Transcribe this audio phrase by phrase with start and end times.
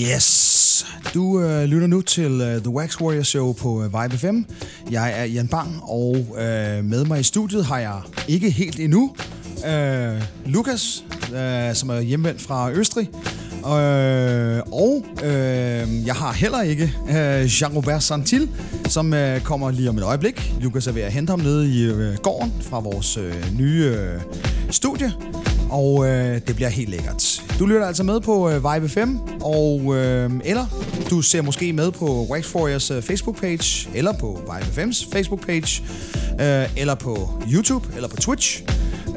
[0.00, 0.86] Yes.
[1.14, 4.40] Du øh, lytter nu til øh, The Wax Warrior Show på øh, Vibe FM.
[4.90, 9.14] Jeg er Jan Bang, og øh, med mig i studiet har jeg ikke helt endnu
[9.66, 11.04] øh, Lukas,
[11.34, 13.08] øh, som er hjemvendt fra Østrig.
[13.56, 18.48] Øh, og øh, jeg har heller ikke øh, Jean-Robert Santil,
[18.88, 20.52] som øh, kommer lige om et øjeblik.
[20.60, 24.20] Lukas er ved at hente ham nede i øh, gården fra vores øh, nye øh,
[24.70, 25.12] studie.
[25.70, 27.45] Og øh, det bliver helt lækkert.
[27.58, 30.66] Du lytter altså med på øh, Vibe 5, og, øh, eller
[31.10, 35.82] du ser måske med på Wax Warriors øh, Facebook-page, eller på Vibe 5's Facebook-page,
[36.42, 38.62] øh, eller på YouTube, eller på Twitch.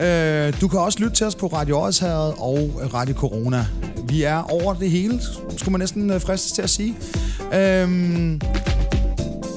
[0.02, 3.66] Øh, du kan også lytte til os på Radio Årshavet og Radio Corona.
[4.03, 5.19] Vi er over det hele,
[5.58, 6.95] skulle man næsten øh, fristes til at sige.
[7.53, 8.39] Øh,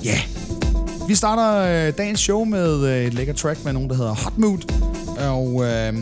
[0.04, 1.08] Ja, yeah.
[1.08, 4.38] vi starter øh, dagens show med øh, et lækker track med nogen, der hedder Hot
[4.38, 4.72] Mood.
[5.18, 5.94] Og øh,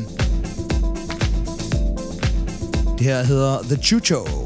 [3.00, 4.39] det her hedder The Chucho.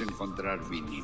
[0.00, 1.03] encontrar vinil.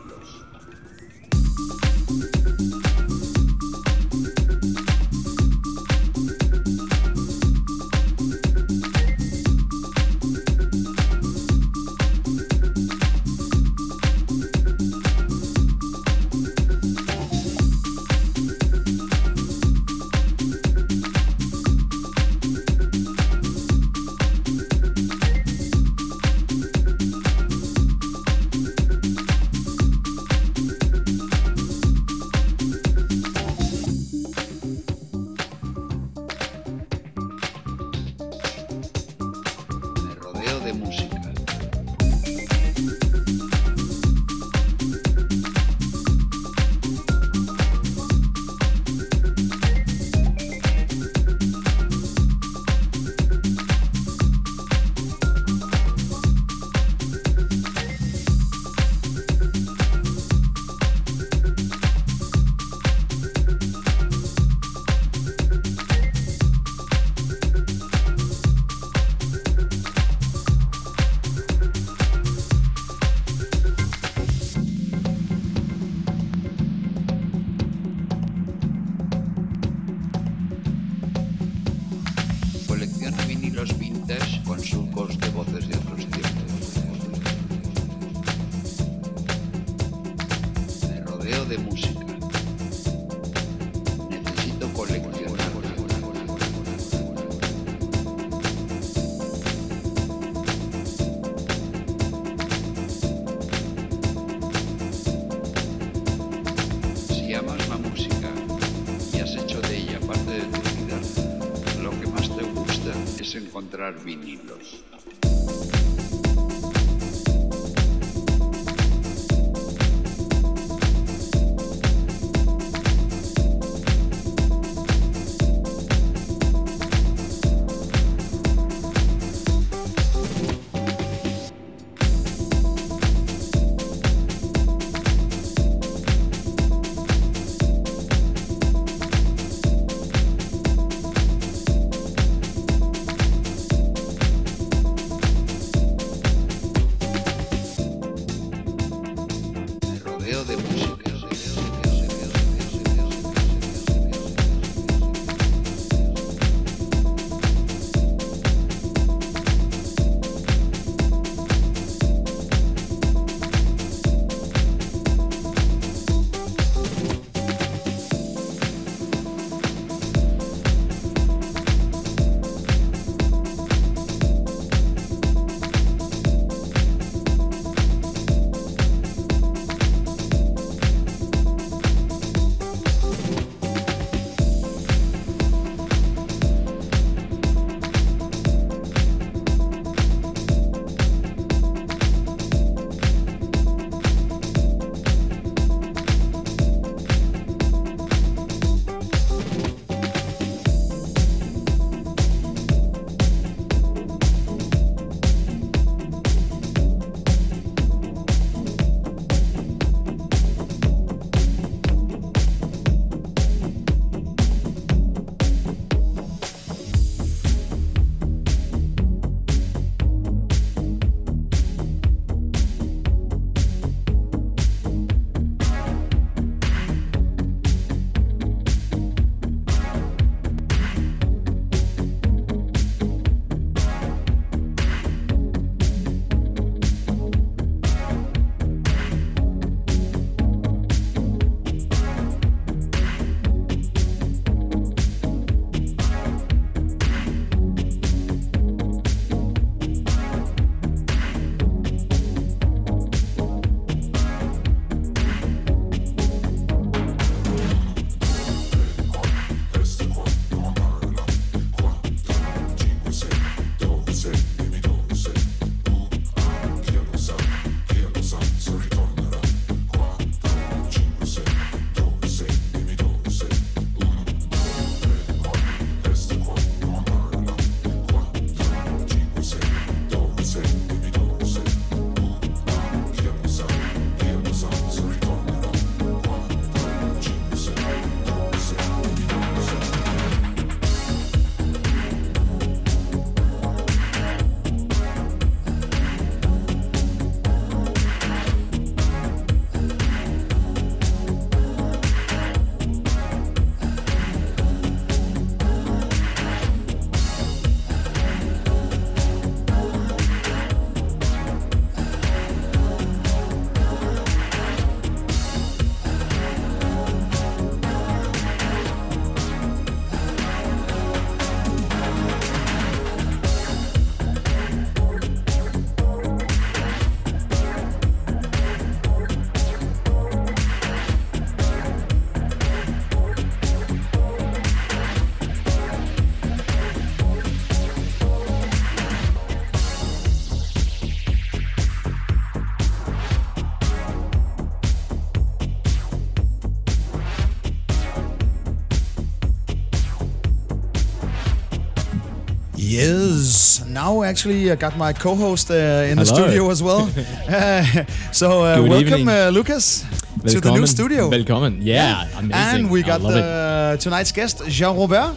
[354.00, 357.04] Now, actually, I got my co-host uh, in the studio as well.
[357.50, 357.84] Uh,
[358.32, 360.04] so, uh, welcome, uh, Lucas,
[360.46, 361.28] to the new studio.
[361.28, 361.78] Welcome.
[361.82, 362.52] Yeah, amazing.
[362.52, 365.36] And we got the, uh, tonight's guest, Jean Robert.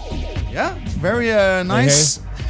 [0.51, 2.19] Yeah, very uh, nice.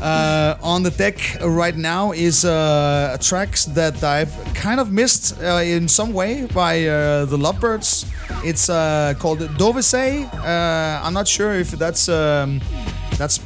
[0.00, 5.40] uh, on the deck right now is uh, a track that I've kind of missed
[5.40, 8.06] uh, in some way by uh, the Lovebirds.
[8.44, 10.24] It's uh, called Dovese.
[10.32, 12.77] Uh, I'm not sure if that's um, that's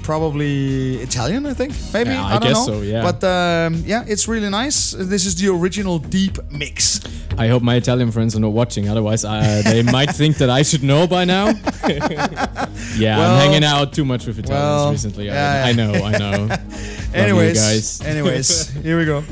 [0.03, 1.47] probably Italian.
[1.47, 2.75] I think maybe Yeah, I I, don't guess know.
[2.75, 3.03] so, yeah.
[3.03, 4.93] But um, yeah, it's really nice.
[4.93, 7.01] This is the original deep mix.
[7.39, 10.63] I hope my Italian friends are not watching, otherwise uh, they might think that I
[10.63, 11.47] should know by now.
[11.89, 14.51] yeah, Well- I'm hanging out too much with Italians
[14.83, 15.31] well, recently.
[15.31, 15.77] I- yeah, I, yeah.
[15.77, 16.57] know, I know.
[17.15, 18.01] Anyways, guys.
[18.03, 19.23] anyways, here we go.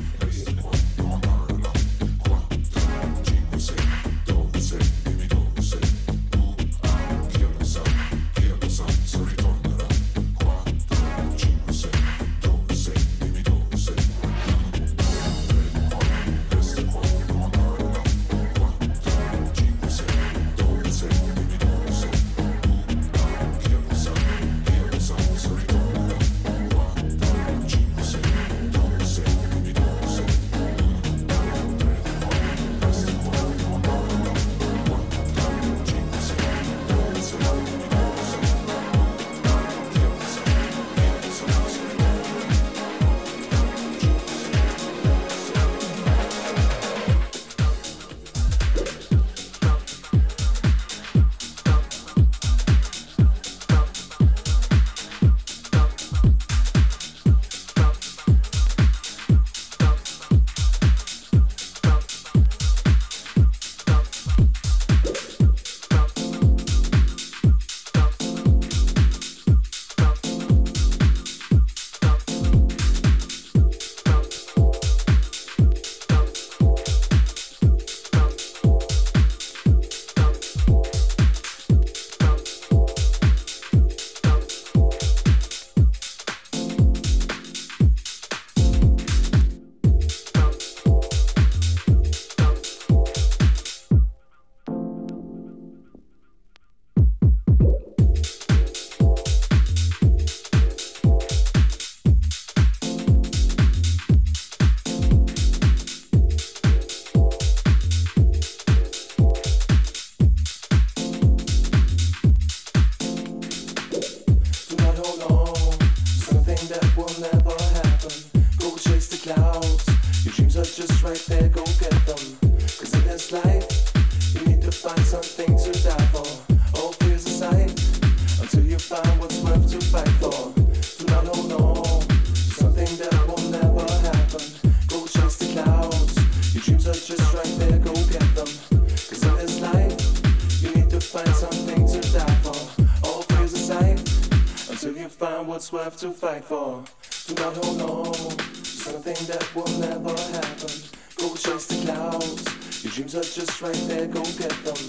[146.00, 146.82] To fight for.
[147.26, 150.72] Do not hold on to something that will never happen.
[151.16, 152.82] Go chase the clouds.
[152.82, 154.80] Your dreams are just right there, go get them.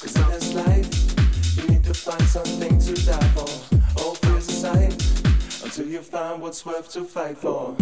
[0.00, 4.02] Cause in this life, you need to find something to die for.
[4.02, 4.94] All fears aside,
[5.62, 7.76] until you find what's worth to fight for.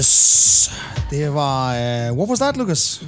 [0.00, 0.70] Yes.
[1.10, 1.74] Det var...
[1.74, 3.04] Uh, what was that, Lucas?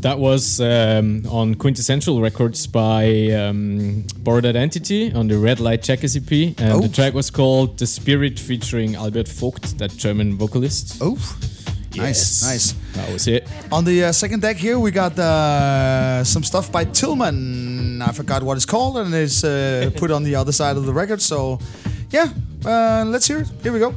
[0.00, 6.16] That was um, on Quintessential Records by um, Borrowed Identity on the Red Light Checkers
[6.16, 6.32] EP.
[6.58, 6.80] And oh.
[6.80, 10.96] the track was called The Spirit featuring Albert Vogt, that German vocalist.
[11.02, 11.18] Oh.
[11.92, 12.42] Yes.
[12.42, 12.74] Nice, nice.
[12.94, 13.46] That was it.
[13.70, 18.00] On the uh, second deck here, we got uh, some stuff by Tillman.
[18.00, 20.92] I forgot what it's called, and it's uh, put on the other side of the
[20.92, 21.20] record.
[21.20, 21.58] So,
[22.10, 22.32] yeah,
[22.64, 23.50] uh, let's hear it.
[23.62, 23.94] Here we go.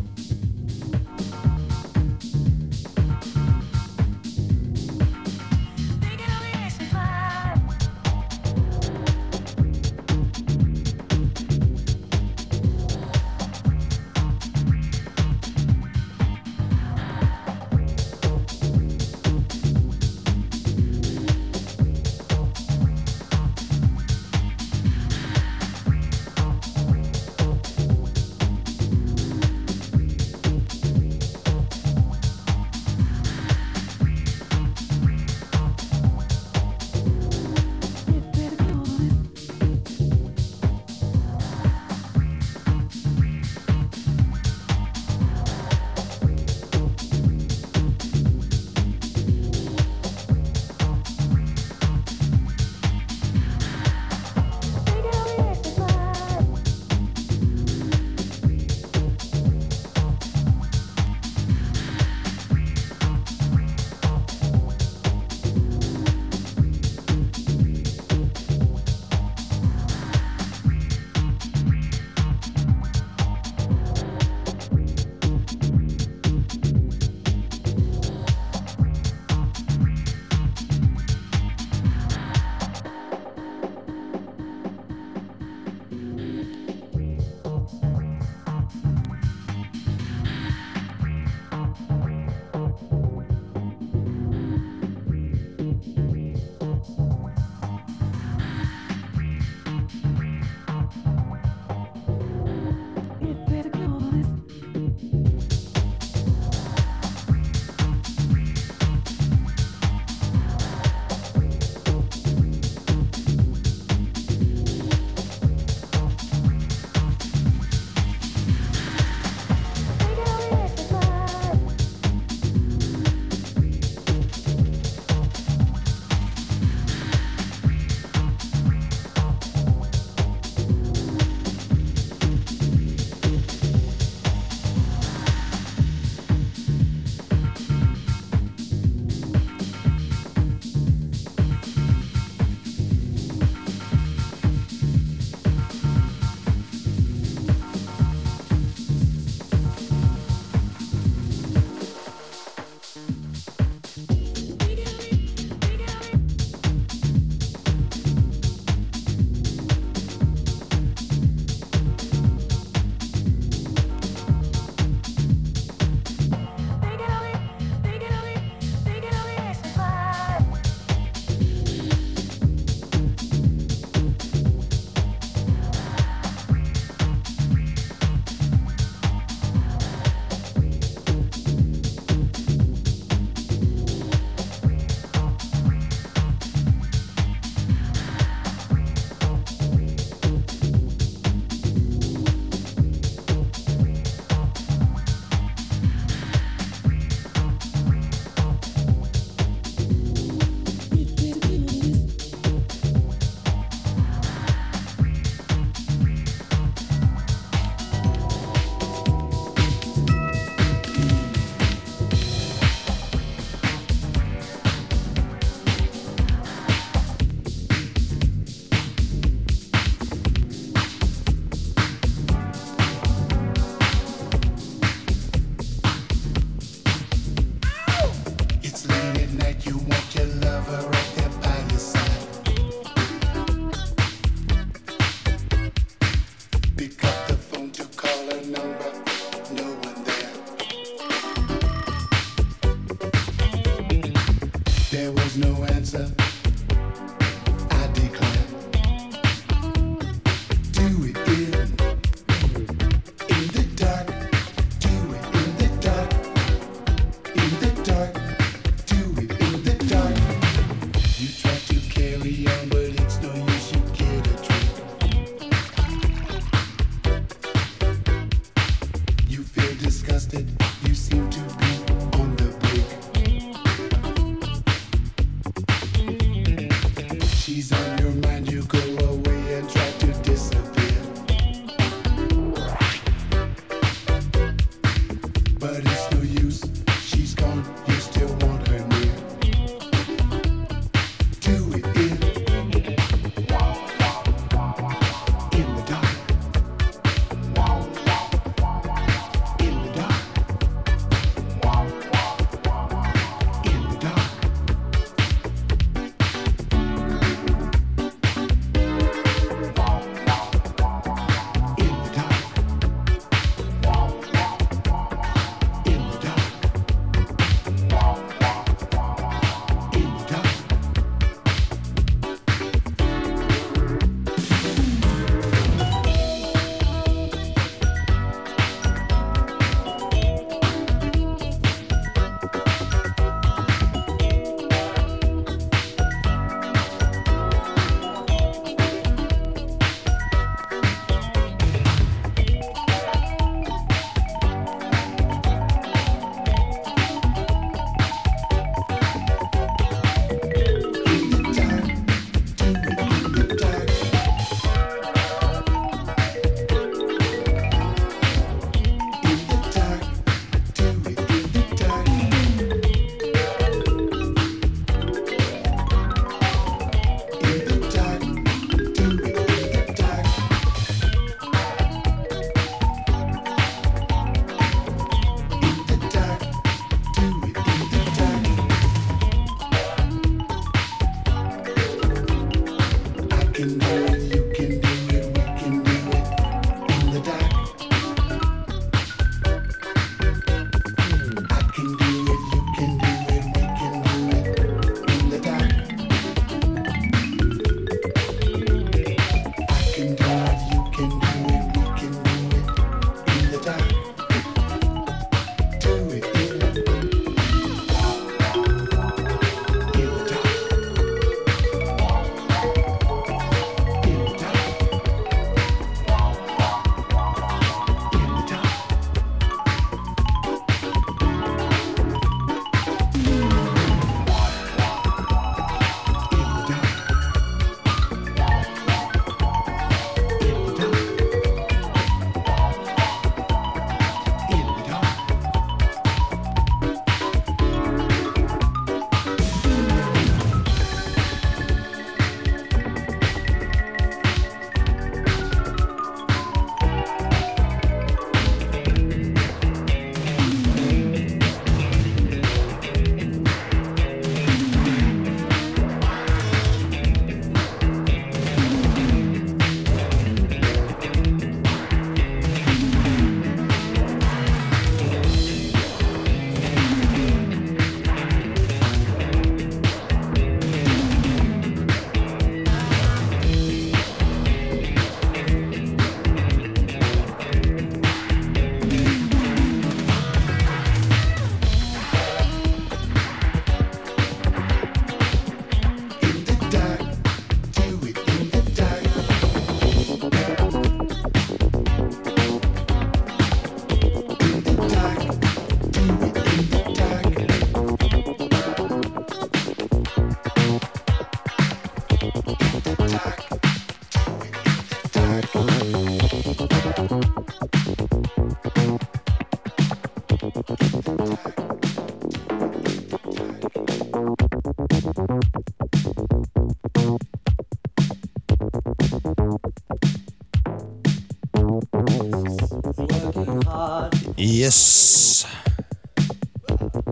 [524.71, 525.45] Yes.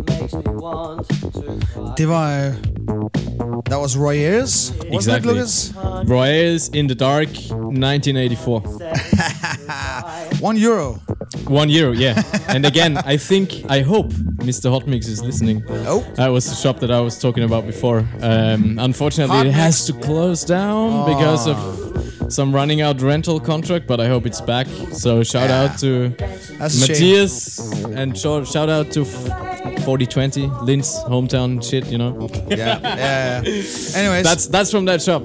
[0.09, 1.93] makes me want to cry.
[1.97, 2.47] Det var...
[2.47, 2.53] Uh,
[3.69, 4.71] that was Roy Ayers.
[4.71, 5.33] Wasn't it, Exactly.
[5.33, 5.73] Lucas?
[6.05, 8.59] Roy Ayers in the Dark, 1984.
[10.41, 10.99] One euro.
[11.47, 12.21] One euro, yeah.
[12.49, 14.11] and again, I think, I hope
[14.43, 14.69] Mr.
[14.69, 15.63] Hot Mix is listening.
[15.69, 16.01] Oh.
[16.15, 17.99] That was the shop that I was talking about before.
[18.21, 19.99] Um, unfortunately, Hot it has Mix.
[20.01, 21.57] to close down because of
[22.33, 24.67] some running out rental contract, but I hope it's back.
[24.91, 25.61] So shout Yeah.
[25.71, 26.11] out to
[26.57, 26.87] That's.
[26.87, 32.29] Matthias and shout, shout out to 4020, Linz hometown shit, you know.
[32.47, 33.41] Yeah, yeah.
[33.43, 33.61] yeah.
[33.95, 35.23] Anyways, That's that's from that shop.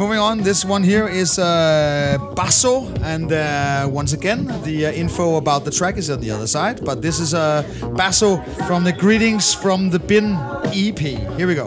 [0.00, 0.38] moving on.
[0.38, 5.70] This one here is uh, Basso, and uh, once again, the uh, info about the
[5.70, 6.84] track is on the other side.
[6.84, 7.62] But this is uh,
[7.96, 10.36] Basso from the Greetings from the Bin
[10.72, 10.98] EP.
[11.36, 11.66] Here we go.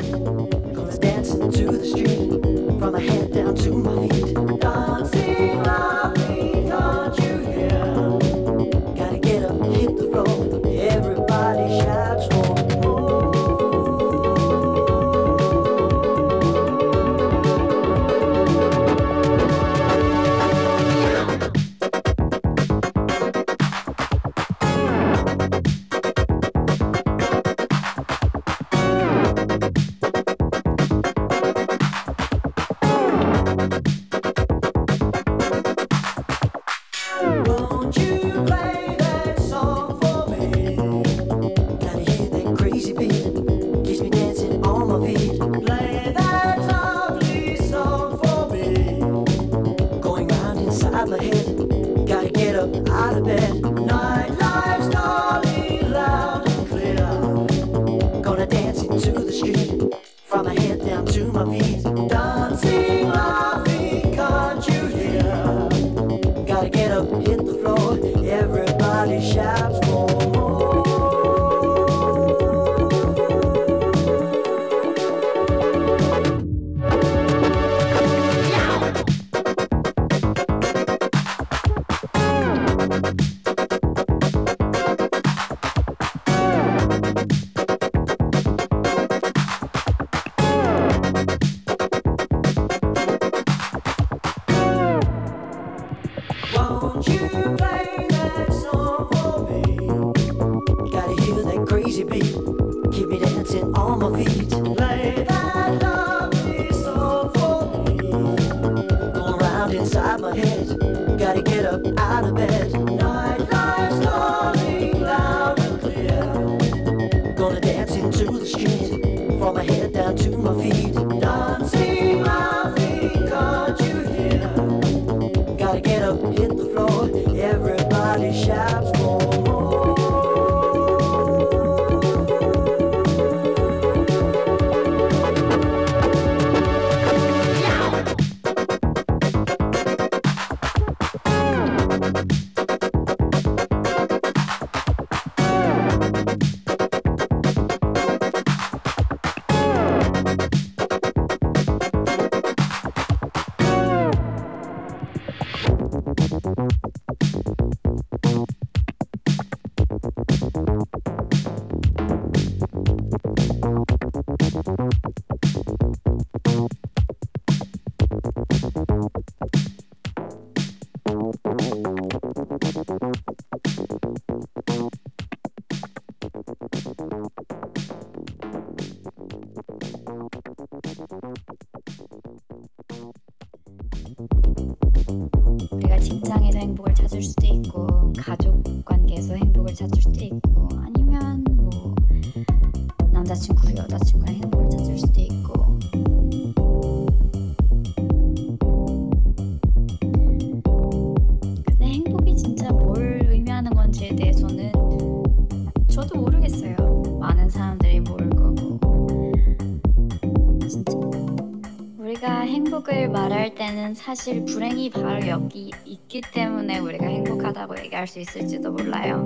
[213.63, 219.25] 때는 사실 불행이 바로 여기 있기 때문에 우리가 행복하다고 얘기할 수 있을지도 몰라요.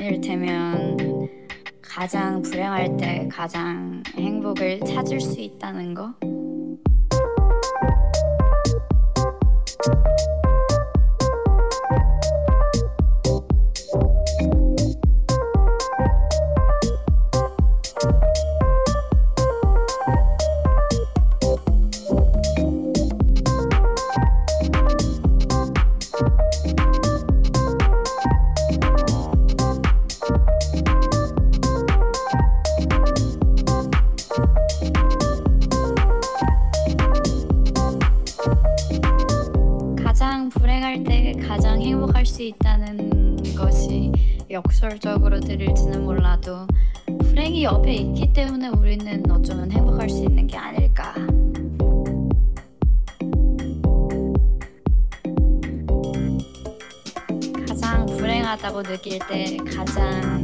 [0.00, 0.96] 이를테면
[1.82, 6.14] 가장 불행할 때 가장 행복을 찾을 수 있다는 거.
[45.38, 46.66] 역설적으로 들릴지는 몰라도
[47.20, 51.14] 불행이 옆에 있기 때문에 우리는 어쩌면 행복할 수 있는 게 아닐까.
[57.66, 60.37] 가장 불행하다고 느낄 때 가장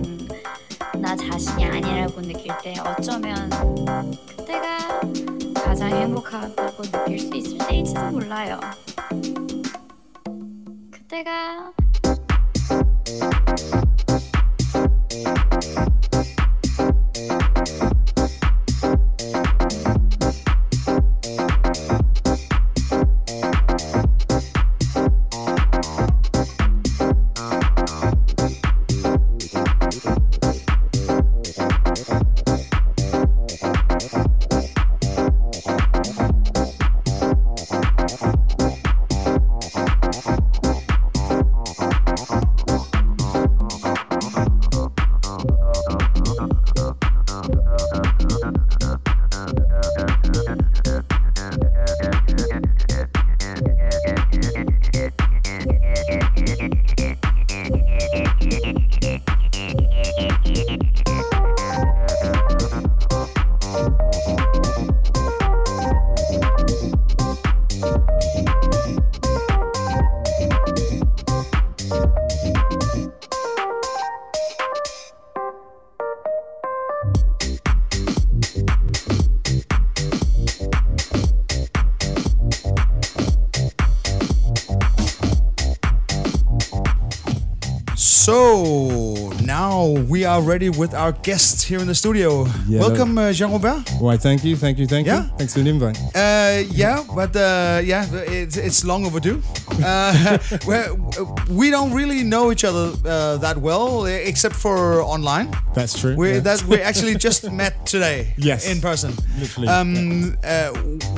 [89.94, 92.46] we are ready with our guest here in the studio.
[92.68, 92.80] Yeah.
[92.80, 93.88] Welcome, uh, Jean Robert.
[94.00, 95.24] Why, thank you, thank you, thank Yeah?
[95.24, 95.30] you.
[95.38, 95.98] Thanks for the invite.
[96.14, 99.42] Uh, yeah, but uh, yeah, it's, it's long overdue.
[99.84, 105.50] Uh, we're- don't really know each other uh, that well, except for online.
[105.74, 106.14] That's true.
[106.16, 106.40] We yeah.
[106.40, 108.32] that we actually just met today.
[108.36, 108.66] Yes.
[108.70, 109.12] in person.
[109.40, 110.68] Literally, Um, uh,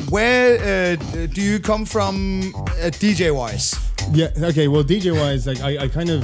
[0.08, 3.74] where uh, do you come from, uh, DJ wise?
[4.12, 4.28] Yeah.
[4.50, 4.66] Okay.
[4.68, 6.22] Well, DJ wise, like I, I kind of,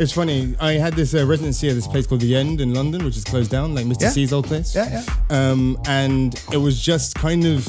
[0.00, 0.54] It's funny.
[0.60, 3.24] I had this uh, residency at this place called The End in London, which is
[3.24, 4.00] closed down, like Mr.
[4.04, 4.08] Yeah.
[4.08, 4.74] C's old place.
[4.74, 7.68] Yeah, Um, and it was just kind of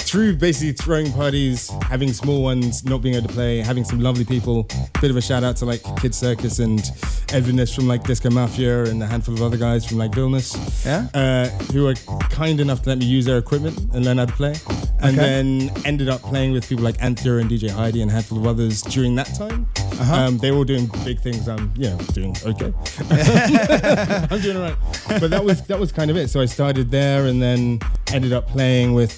[0.00, 4.24] through basically throwing parties, having small ones, not being able to play, having some lovely
[4.26, 4.64] people.
[5.00, 6.80] Bit of a shout out to like Kid Circus and
[7.28, 10.54] Edwinus from like Disco Mafia and a handful of other guys from like Vilnius.
[10.84, 11.08] Yeah.
[11.14, 11.94] Uh, who were
[12.28, 14.54] kind enough to let me use their equipment and learn how to play.
[15.00, 15.26] And Okay.
[15.26, 18.46] then ended up playing with people like Anthea and DJ Heidi and a handful of
[18.46, 19.66] others during that time.
[19.98, 20.14] Uh-huh.
[20.14, 21.48] Um, they were all doing big things.
[21.48, 22.72] I'm, you know, doing okay.
[24.30, 24.76] I'm doing alright.
[25.20, 26.28] But that was that was kind of it.
[26.28, 27.78] So I started there and then
[28.12, 29.12] ended up playing with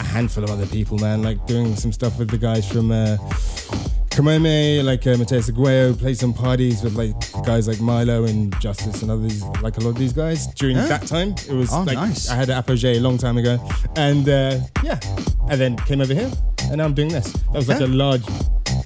[0.00, 1.22] a handful of other people, man.
[1.22, 3.16] Like doing some stuff with the guys from uh,
[4.10, 7.14] Cómeme, like uh, Matias Aguayo, played some parties with like
[7.46, 10.46] guys like Milo and Justice and others, like a lot of these guys.
[10.54, 10.86] During Yeah.
[10.88, 12.28] that time, it was Oh, like nice.
[12.28, 13.58] I had an apogee a long time ago,
[13.96, 14.98] and uh, yeah,
[15.48, 16.30] and then came over here,
[16.64, 17.32] and now I'm doing this.
[17.32, 17.86] That was like Yeah.
[17.86, 18.24] a large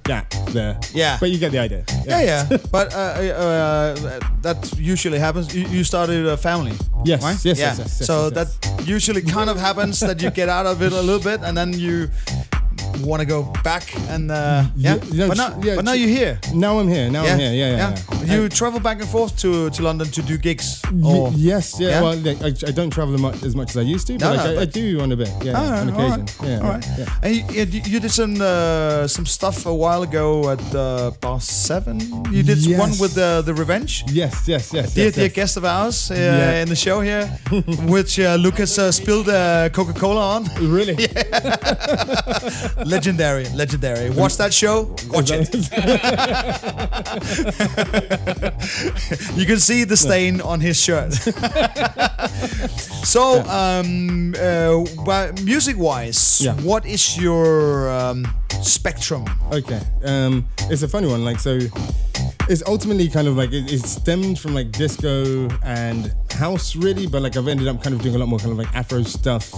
[0.04, 0.78] gap there.
[0.94, 1.16] Yeah.
[1.20, 1.84] but you get the idea.
[2.06, 2.56] Yeah, yeah.
[2.70, 5.54] but uh, uh, that usually happens.
[5.54, 6.72] You, you started a family.
[7.04, 7.32] Yes, right?
[7.44, 7.66] yes, yes, yeah.
[7.66, 8.58] yes, yes, so yes, yes.
[8.58, 11.56] that usually kind of happens that you get out of it a little bit and
[11.56, 12.08] then you
[13.00, 14.96] want to go back and uh, yeah.
[15.04, 16.38] you know, but now, yeah, but now you're here.
[16.54, 17.10] Now I'm here.
[17.10, 17.52] Now I'm here.
[17.52, 17.96] Yeah, yeah.
[18.24, 18.34] yeah.
[18.34, 20.80] You travel back and forth to, to London to do gigs.
[21.04, 21.88] Or, yes, yeah.
[21.90, 22.02] Yeah?
[22.02, 24.34] Well, like, I, I don't travel mu- as much as I used to, but, No,
[24.34, 25.30] like, no, I, I do on a bit.
[25.42, 26.20] Yeah, All right, on occasion.
[26.20, 26.86] right, Yeah, all right.
[26.98, 27.06] yeah.
[27.22, 31.40] And you, you- you did some uh, some stuff a while ago at uh, Bar
[31.40, 32.00] Seven.
[32.30, 32.78] You did Yes.
[32.78, 34.04] one with the the Revenge.
[34.08, 34.94] Yes, yes, yes.
[34.94, 35.32] Dear, yes, dear yes.
[35.34, 36.62] guest of ours uh, Yeah.
[36.62, 37.26] in the show here,
[37.94, 40.44] which uh, Lucas uh, spilled uh, Coca Cola on.
[40.60, 40.94] Really?
[42.86, 44.10] legendary, legendary.
[44.10, 44.94] Watch that show.
[45.10, 45.52] Watch it.
[49.36, 51.12] you can see the stain on his shirt.
[53.04, 56.54] so, um, uh, music wise, Yeah.
[56.62, 58.26] what is your um,
[58.62, 59.24] spectrum?
[59.52, 59.80] Okay.
[60.04, 61.24] Um, it's a funny one.
[61.24, 61.58] Like, so
[62.48, 67.06] it's ultimately kind of like it, it stemmed from like disco and house, really.
[67.06, 69.02] But like, I've ended up kind of doing a lot more kind of like Afro
[69.02, 69.52] stuff.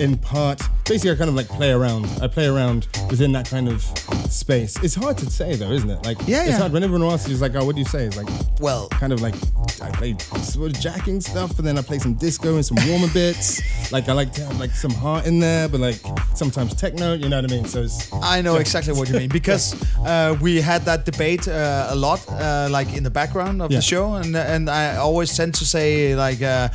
[0.00, 2.06] In part, basically, I kind of like play around.
[2.22, 3.82] I play around within that kind of
[4.30, 4.76] space.
[4.82, 6.04] It's hard to say though, isn't it?
[6.04, 6.58] Like, Yeah, it's yeah.
[6.58, 8.04] hard when everyone asks you, it's like, oh, what do you say?
[8.04, 8.28] It's like,
[8.60, 9.34] Well, kind of like
[9.82, 13.08] I play sort of jacking stuff, but then I play some disco and some warmer
[13.12, 13.60] bits.
[13.90, 16.00] Like I like to have like some heart in there, but like
[16.34, 17.14] sometimes techno.
[17.14, 17.64] You know what I mean?
[17.66, 21.88] So it's I know exactly what you mean because uh, we had that debate uh,
[21.90, 23.78] a lot, uh, like in the background of Yeah.
[23.78, 26.68] the show, and and I always tend to say like uh,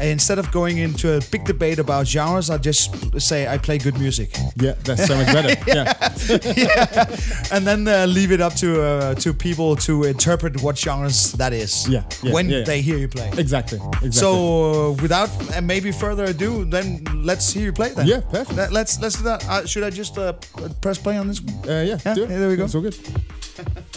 [0.00, 3.98] instead of going into a big debate about genres, I just say I play good
[3.98, 4.28] music,
[4.62, 5.54] yeah, that's so much better.
[5.66, 7.52] yeah.
[7.52, 11.52] and then uh, leave it up to uh, to people to interpret what genres that
[11.52, 11.86] is.
[11.88, 12.64] Yeah, yeah, when yeah, yeah.
[12.64, 13.28] they hear you play.
[13.38, 13.78] exactly.
[13.78, 14.10] Exactly.
[14.12, 14.28] So
[14.90, 17.90] uh, without uh, maybe further ado, then let's hear you play.
[17.94, 18.56] Then Yeah, perfect.
[18.56, 19.68] Let- Let's let's do that.
[19.68, 20.32] Should I just uh,
[20.80, 21.40] press play on this?
[21.40, 21.54] one?
[21.68, 22.30] uh, yeah, Yeah, do it.
[22.30, 22.64] yeah, there we go.
[22.64, 22.96] It's all good.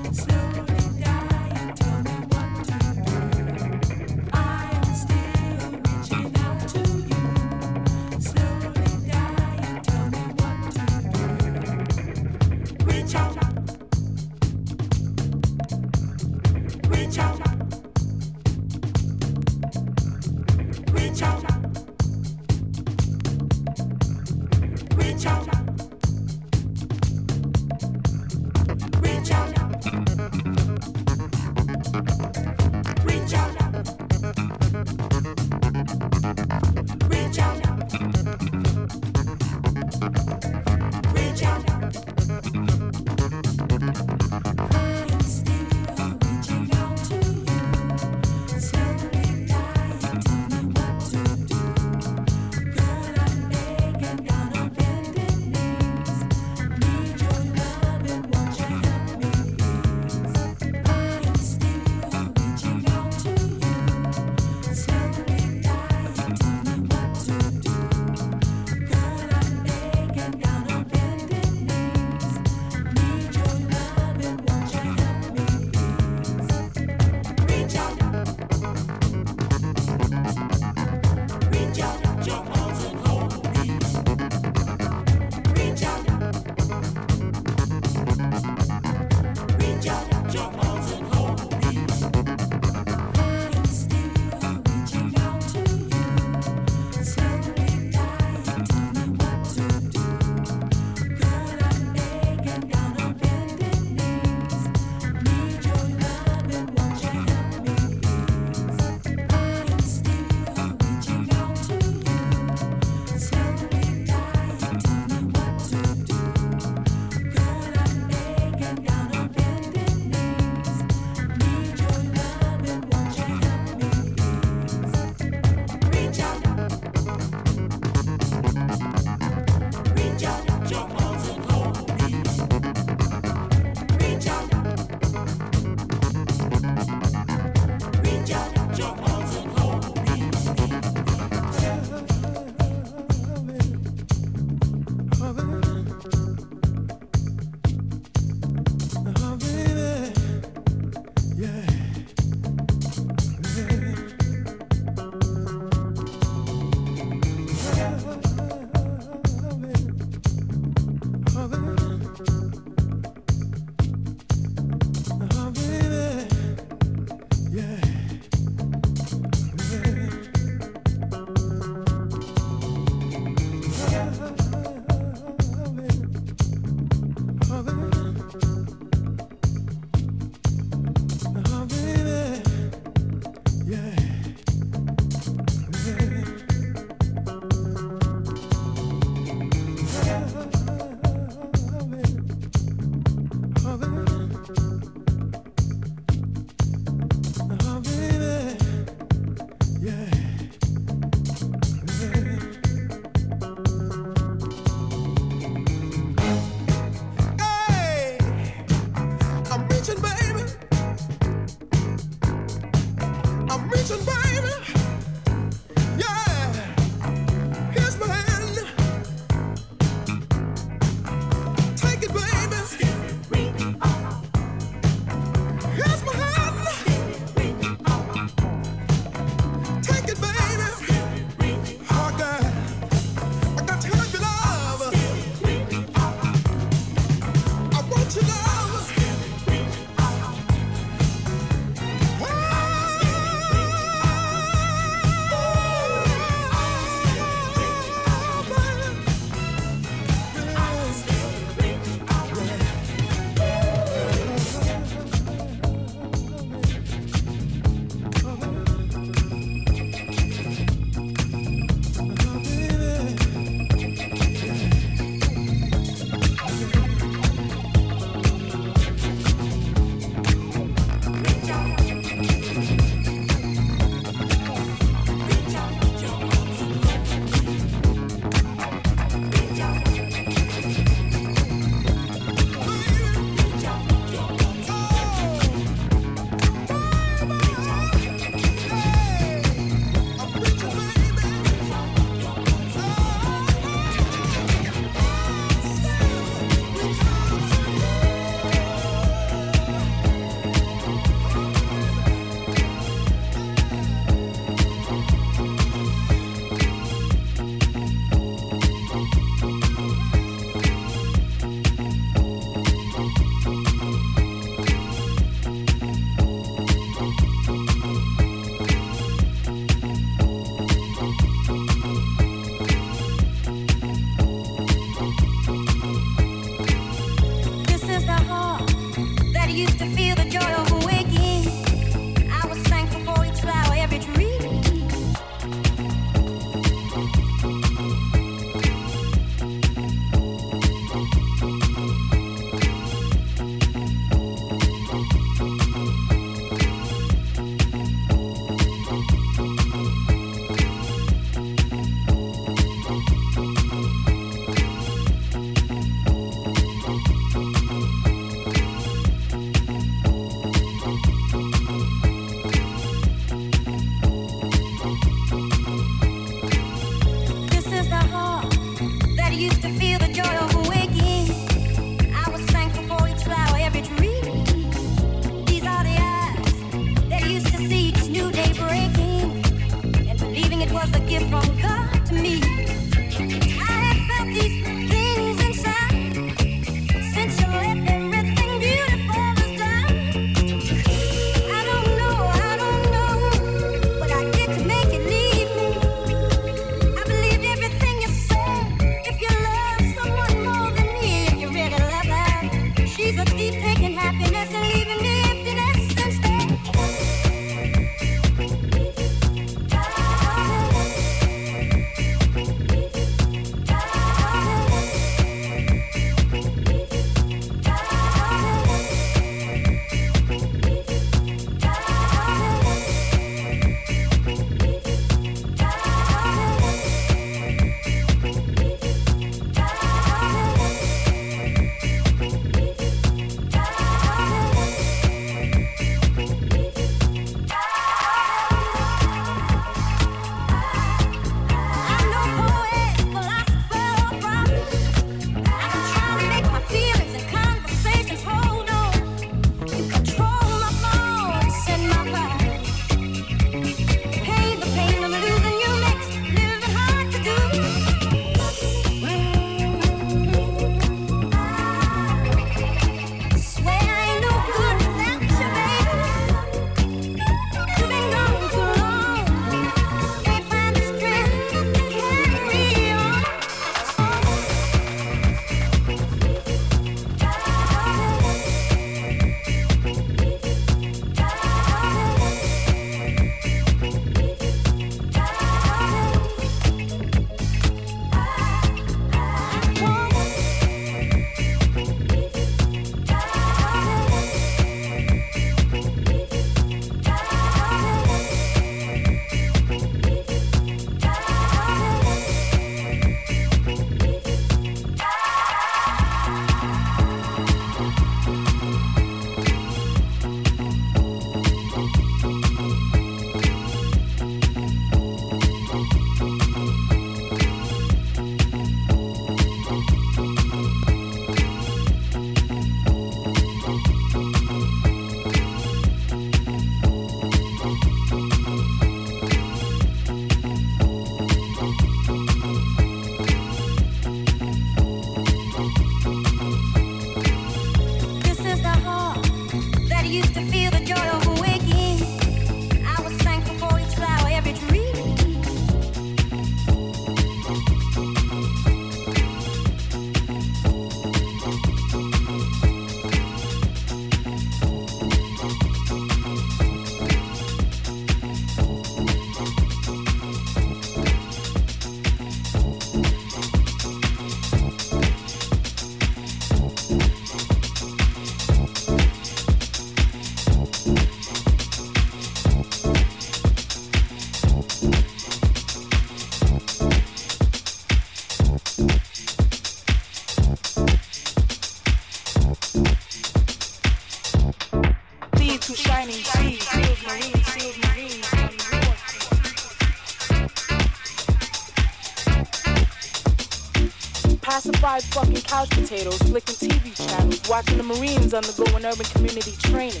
[595.12, 600.00] fucking couch potatoes, flicking TV channels, watching the Marines undergoing urban community training.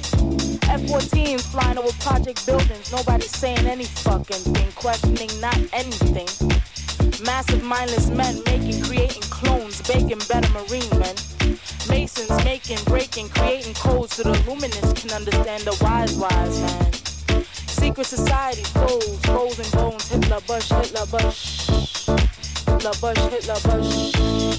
[0.72, 6.28] F-14s flying over project buildings, nobody saying any fucking thing, questioning not anything.
[7.26, 11.14] Massive mindless men making, creating clones, baking better marine men.
[11.88, 17.44] Masons making, breaking, creating codes so the luminous can understand the wise, wise man.
[17.68, 21.68] Secret society, foes, foes and bones, Hitler, Bush, Hitler, Bush.
[22.64, 24.51] Hitler, Bush, Hitler, Bush.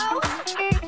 [0.00, 0.79] Tchau!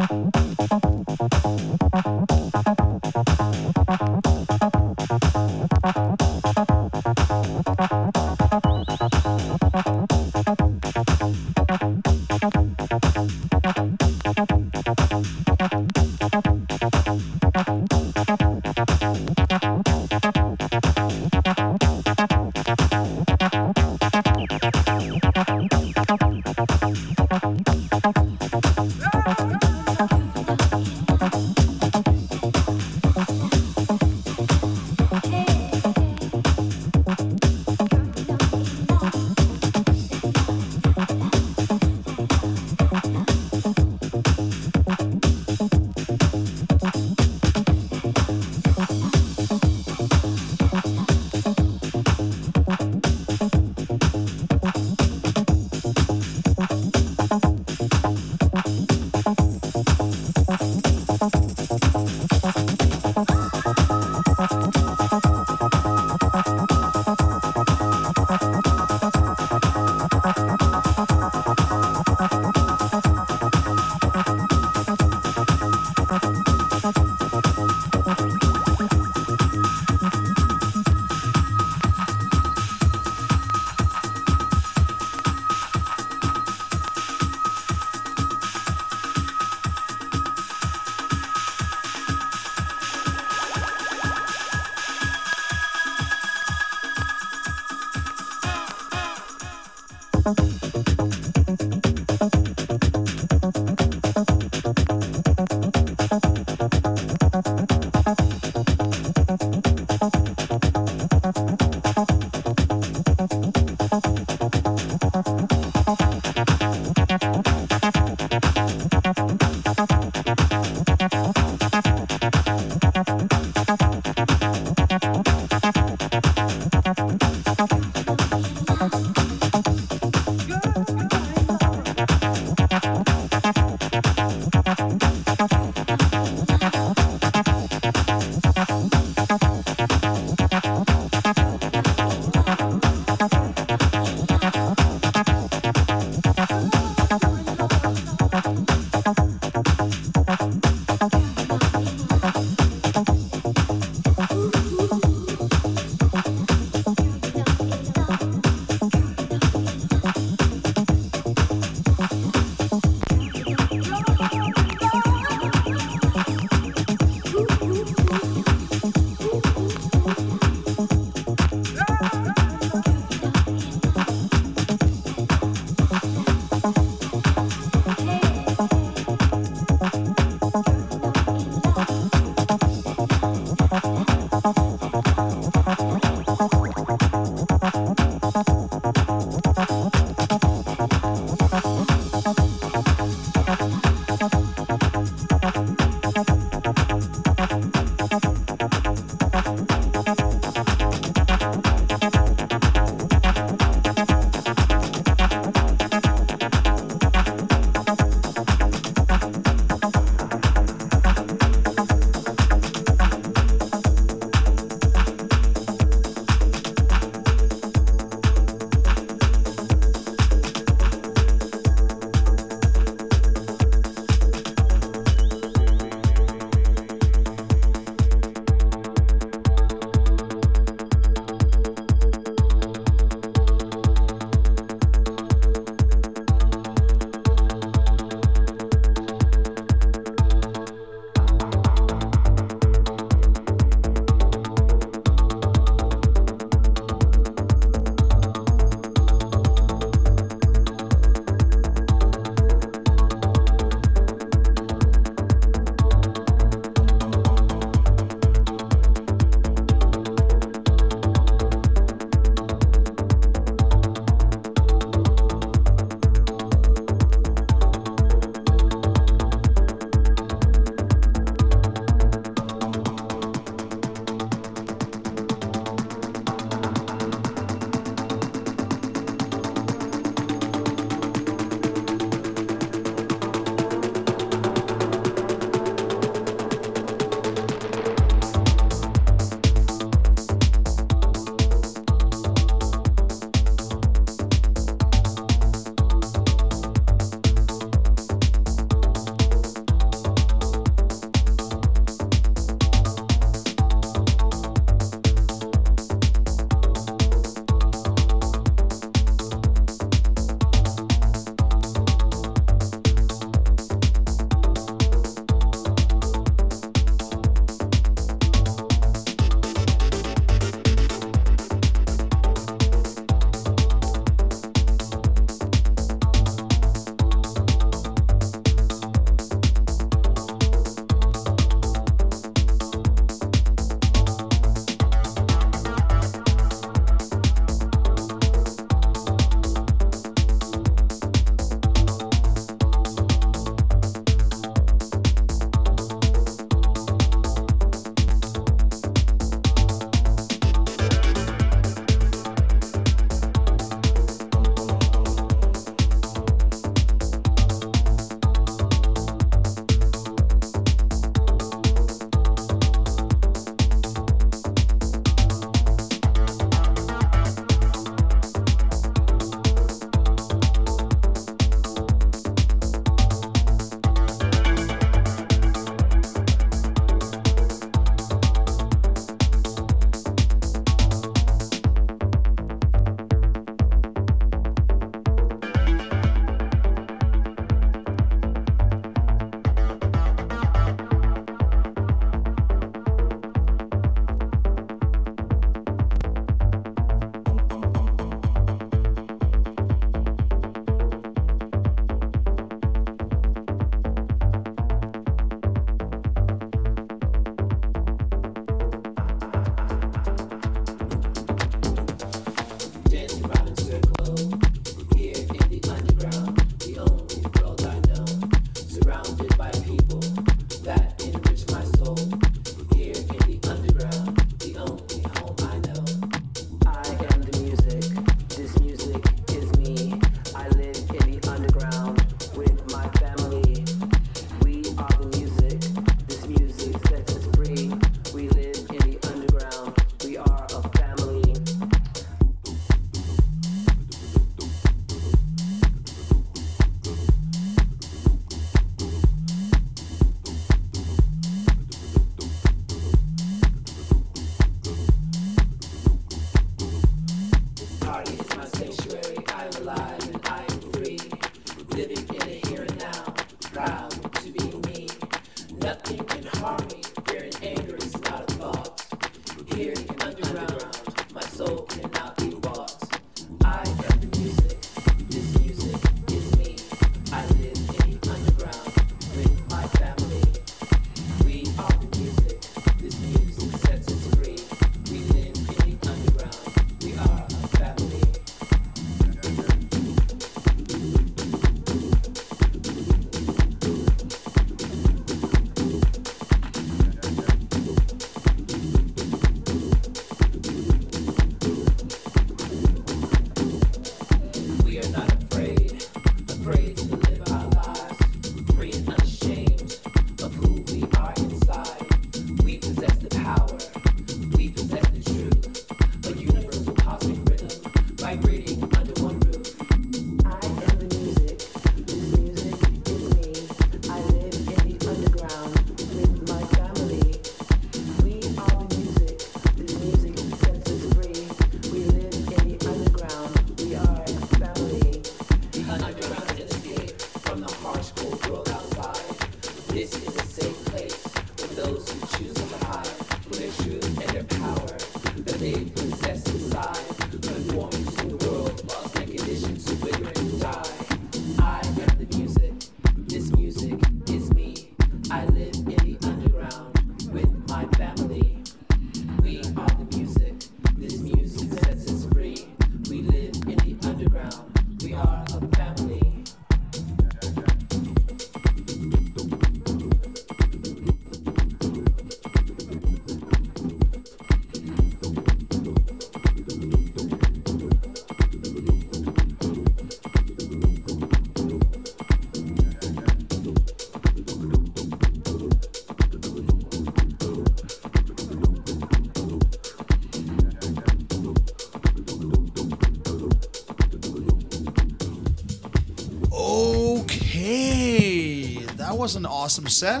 [599.02, 600.00] Was an awesome set.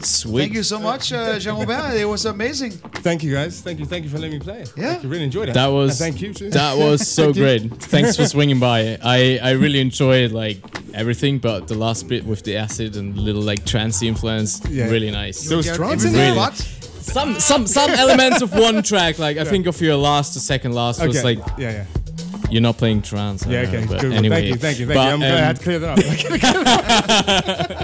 [0.00, 0.40] Sweet.
[0.40, 1.94] Thank you so much, uh, Jean Robert.
[1.96, 2.72] It was amazing.
[3.06, 3.60] Thank you guys.
[3.60, 3.86] Thank you.
[3.86, 4.64] Thank you for letting me play.
[4.76, 4.90] Yeah.
[4.90, 5.08] Thank you.
[5.08, 5.54] Really enjoyed it.
[5.54, 6.34] That was And thank you.
[6.34, 6.50] Too.
[6.50, 7.42] that was so Thank you.
[7.68, 7.82] great.
[7.94, 8.98] Thanks for swinging by.
[9.02, 10.58] I I really enjoyed like
[10.92, 14.90] everything, but the last bit with the acid and little like trance influence, Yeah.
[14.90, 15.38] really nice.
[15.48, 16.34] There was trance in in there.
[16.34, 16.50] there, Really?
[16.50, 16.56] but
[17.16, 20.72] Some some some elements of one track, like I think of your last, the second
[20.74, 21.84] last was like yeah, yeah.
[22.52, 23.46] You're not playing trance.
[23.46, 23.86] Yeah, okay.
[23.86, 24.12] know, Good.
[24.12, 24.56] Anyway, thank you.
[24.56, 24.86] Thank you.
[24.86, 25.12] Thank But, you.
[25.12, 25.98] I'm glad I um, had to clear that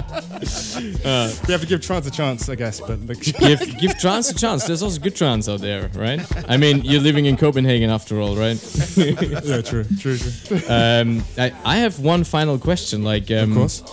[0.05, 0.19] up.
[1.47, 2.79] we have to give trance a chance, I guess.
[2.79, 4.65] But like, give give trance a chance.
[4.65, 6.21] There's also good trance out there, right?
[6.47, 8.57] I mean, you're living in Copenhagen after all, right?
[8.95, 10.59] yeah, true, true, true.
[10.69, 13.03] Um, I, I have one final question.
[13.03, 13.83] Like, um, of course.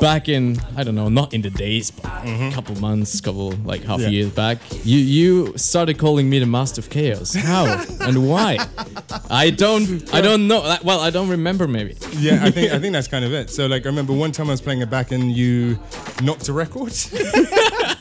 [0.00, 3.82] Back in I don't know, not in the days, but a couple months, couple like
[3.84, 4.08] half Yeah.
[4.08, 7.34] a year back, you you started calling me the Master of Chaos.
[7.34, 7.64] How
[8.00, 8.58] and why?
[9.30, 10.60] I don't I don't know.
[10.84, 11.66] Well, I don't remember.
[11.68, 11.96] Maybe.
[12.18, 13.50] Yeah, I think I think that's kind of it.
[13.50, 15.78] So like, I remember one time I was playing it back and you
[16.22, 16.92] knocked a record.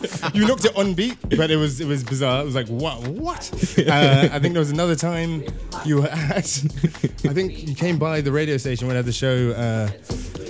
[0.33, 2.41] you looked at on beat, but it was it was bizarre.
[2.41, 3.51] It was like what what?
[3.87, 5.43] Uh, I think there was another time
[5.85, 6.45] you were at.
[6.45, 9.89] I think you came by the radio station when I had the show uh,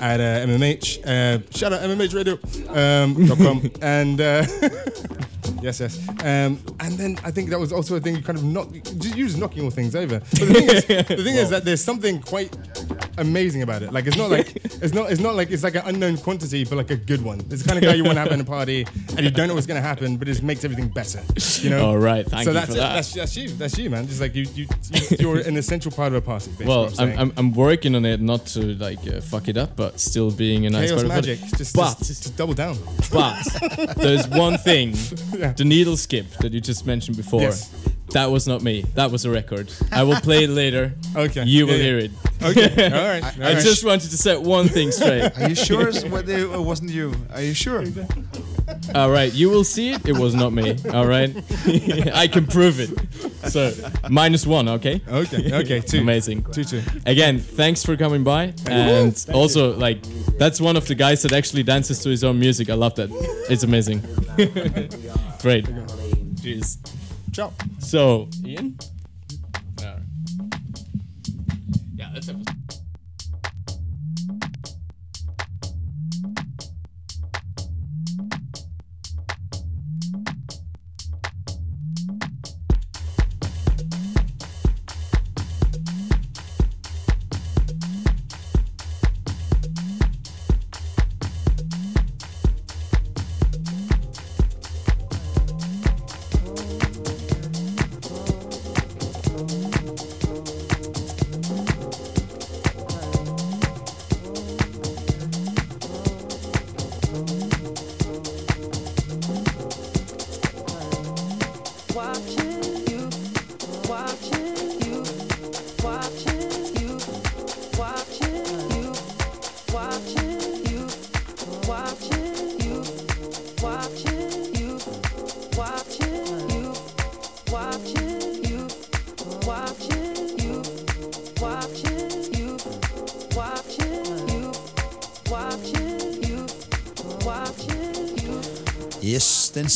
[0.01, 1.05] at uh, MMH.
[1.05, 2.33] Uh, shout out MMH Radio
[2.73, 4.21] um, dot com and.
[4.21, 4.45] Uh,
[5.61, 5.97] Yes, yes.
[6.23, 9.25] Um, and then I think that was also a thing you kind of knock, you
[9.25, 10.19] just knocking all things over.
[10.19, 12.55] But the thing is, the thing is that there's something quite
[13.17, 13.91] amazing about it.
[13.93, 16.75] Like it's not like it's not it's not like it's like an unknown quantity, but
[16.75, 17.39] like a good one.
[17.49, 19.47] It's the kind of guy you want to have in a party, and you don't
[19.47, 21.21] know what's going to happen, but it just makes everything better.
[21.61, 21.87] You know.
[21.87, 22.77] All right, thank so you that's for it.
[22.77, 22.93] that.
[22.95, 23.49] That's, that's you.
[23.49, 24.07] That's you, man.
[24.07, 26.51] Just like you, you, you you're an essential part of a party.
[26.51, 27.17] basically Well, I'm.
[27.19, 30.65] I'm, I'm working on it not to like uh, fuck it up, but still being
[30.65, 31.39] a nice Chaos part magic.
[31.41, 31.57] it.
[31.57, 32.77] Just, but just, just double down.
[33.11, 33.43] but
[33.97, 34.93] there's one thing,
[35.37, 35.53] Yeah.
[35.53, 37.41] the needle skip that you just mentioned before.
[37.41, 37.71] Yes.
[38.11, 38.83] That was not me.
[38.95, 39.71] That was a record.
[39.91, 40.93] I will play it later.
[41.15, 41.45] Okay.
[41.45, 42.11] You will Yeah, hear it.
[42.43, 42.85] Okay.
[42.93, 43.23] All right.
[43.41, 45.31] I just wanted to set one thing straight.
[45.35, 47.13] are you sure it's- what they- it wasn't you?
[47.33, 47.83] Are you sure?
[48.95, 50.05] All right, you will see it.
[50.07, 50.75] It was not me.
[50.93, 51.31] All right,
[52.13, 52.91] I can prove it.
[53.49, 53.71] So
[54.09, 55.01] minus one, okay?
[55.07, 55.53] Okay.
[55.61, 55.79] Okay.
[55.79, 55.99] Two.
[56.01, 56.43] Amazing.
[56.51, 56.63] Two.
[56.65, 56.81] Two.
[57.05, 59.99] Again, thanks for coming by, and also like
[60.37, 62.69] that's one of the guys that actually dances to his own music.
[62.69, 63.09] I love that.
[63.49, 64.01] It's amazing.
[65.41, 65.65] Great.
[66.43, 66.77] Cheers.
[67.31, 67.53] Ciao.
[67.79, 68.75] So, Ian.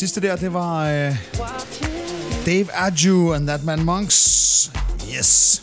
[0.02, 1.16] Sidste der, det var uh.
[2.46, 4.72] Dave Adju and That Man Monks.
[5.18, 5.62] Yes.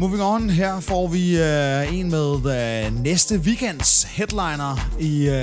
[0.00, 5.34] Moving on, her får vi uh, en med uh, næste weekends headliner i uh,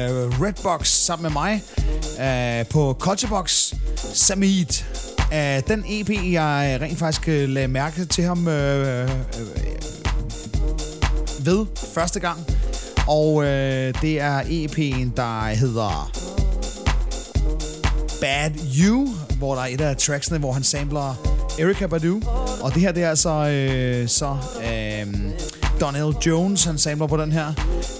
[0.41, 1.63] Redbox sammen med mig
[2.61, 3.73] uh, på Culturebox.
[4.13, 4.83] Samid.
[5.31, 9.09] Uh, den EP, jeg rent faktisk uh, lagde mærke til ham uh, uh,
[11.45, 12.59] ved første gang.
[13.09, 16.11] og øh, det er EP'en, der hedder
[18.21, 21.15] Bad You, hvor der er et af tracksene, hvor han samler
[21.59, 22.21] Erika Badu.
[22.61, 25.07] Og det her, det er altså øh, så øh,
[25.81, 27.53] Donnell Jones, han samler på den her.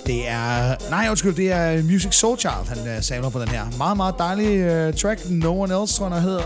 [0.05, 0.75] Det er...
[0.89, 3.65] Nej, undskyld, det er Music Soul Child, han øh, samler på den her.
[3.77, 5.29] Meget, meget dejlig øh, track.
[5.29, 6.43] No One Else, tror jeg, hedder.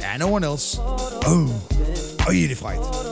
[0.00, 0.80] Ja, No One Else.
[1.26, 1.48] Oh.
[2.26, 3.07] Øj, det er frækt.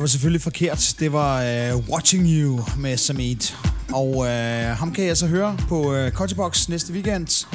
[0.00, 0.94] Det var selvfølgelig forkert.
[0.98, 3.56] Det var uh, Watching You med Samit.
[3.92, 4.26] Og uh,
[4.78, 7.46] ham kan jeg så høre på øh, uh, Cottybox næste weekend.